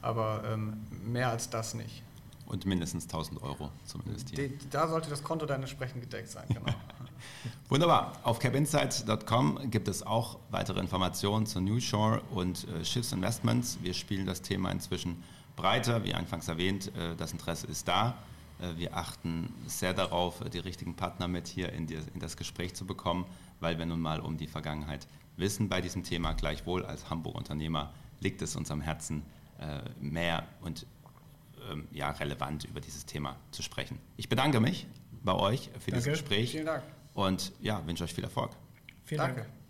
Aber 0.03 0.43
ähm, 0.47 0.87
mehr 1.05 1.31
als 1.31 1.51
das 1.51 1.75
nicht. 1.75 2.03
Und 2.47 2.67
mindestens 2.67 3.05
1000 3.05 3.43
Euro 3.43 3.71
zum 3.87 4.03
Investieren. 4.03 4.59
da 4.71 4.87
sollte 4.87 5.11
das 5.11 5.23
Konto 5.23 5.47
dann 5.47 5.63
entsprechend 5.63 6.03
gedeckt 6.03 6.29
sein, 6.29 6.45
genau. 6.49 6.67
Wunderbar. 7.69 8.13
Auf 8.25 8.39
capinsights.com 8.39 9.71
gibt 9.71 9.89
es 9.89 10.05
auch 10.05 10.39
weitere 10.51 10.81
Informationen 10.81 11.47
zu 11.47 11.61
New 11.61 11.81
Shore 11.81 12.21
und 12.31 12.69
äh, 12.69 12.85
Schiffsinvestments. 12.85 13.79
Wir 13.83 13.95
spielen 13.95 14.27
das 14.27 14.43
Thema 14.43 14.71
inzwischen 14.71 15.23
breiter. 15.57 16.05
Wie 16.05 16.15
anfangs 16.15 16.49
erwähnt, 16.49 16.93
äh, 16.97 17.17
das 17.17 17.33
Interesse 17.33 17.67
ist 17.67 17.89
da. 17.89 18.17
Äh, 18.61 18.77
wir 18.77 18.97
achten 18.97 19.53
sehr 19.67 19.95
darauf, 19.95 20.41
die 20.53 20.59
richtigen 20.59 20.95
Partner 20.95 21.29
mit 21.29 21.49
hier 21.49 21.73
in, 21.73 21.87
die, 21.87 21.95
in 21.95 22.21
das 22.21 22.37
Gespräch 22.37 22.75
zu 22.75 22.87
bekommen, 22.87 23.27
weil 23.61 23.79
wir 23.79 23.87
nun 23.87 24.01
mal 24.01 24.21
um 24.21 24.37
die 24.37 24.47
Vergangenheit 24.47 25.07
wissen 25.37 25.69
bei 25.69 25.81
diesem 25.81 26.05
Thema. 26.05 26.33
Gleichwohl 26.35 26.85
als 26.85 27.11
Hamburg-Unternehmer 27.11 27.93
liegt 28.21 28.43
es 28.43 28.57
uns 28.57 28.71
am 28.71 28.81
Herzen, 28.81 29.23
äh, 29.59 29.81
mehr 30.01 30.47
und 30.61 30.87
ähm, 31.71 31.87
ja, 31.93 32.11
relevant 32.11 32.65
über 32.65 32.81
dieses 32.81 33.07
Thema 33.07 33.37
zu 33.51 33.63
sprechen. 33.63 33.99
Ich 34.17 34.29
bedanke 34.29 34.61
mich 34.61 34.87
bei 35.23 35.35
euch 35.35 35.71
für 35.79 35.91
Danke. 35.91 35.93
dieses 35.93 36.07
Gespräch. 36.07 36.51
Vielen 36.51 36.67
Dank. 36.67 36.83
Und 37.15 37.53
ja, 37.61 37.87
wünsche 37.87 38.05
euch 38.05 38.15
viel 38.15 38.25
Erfolg. 38.25 38.51
Vielen 39.05 39.21
Danke. 39.21 39.43
Dank. 39.43 39.62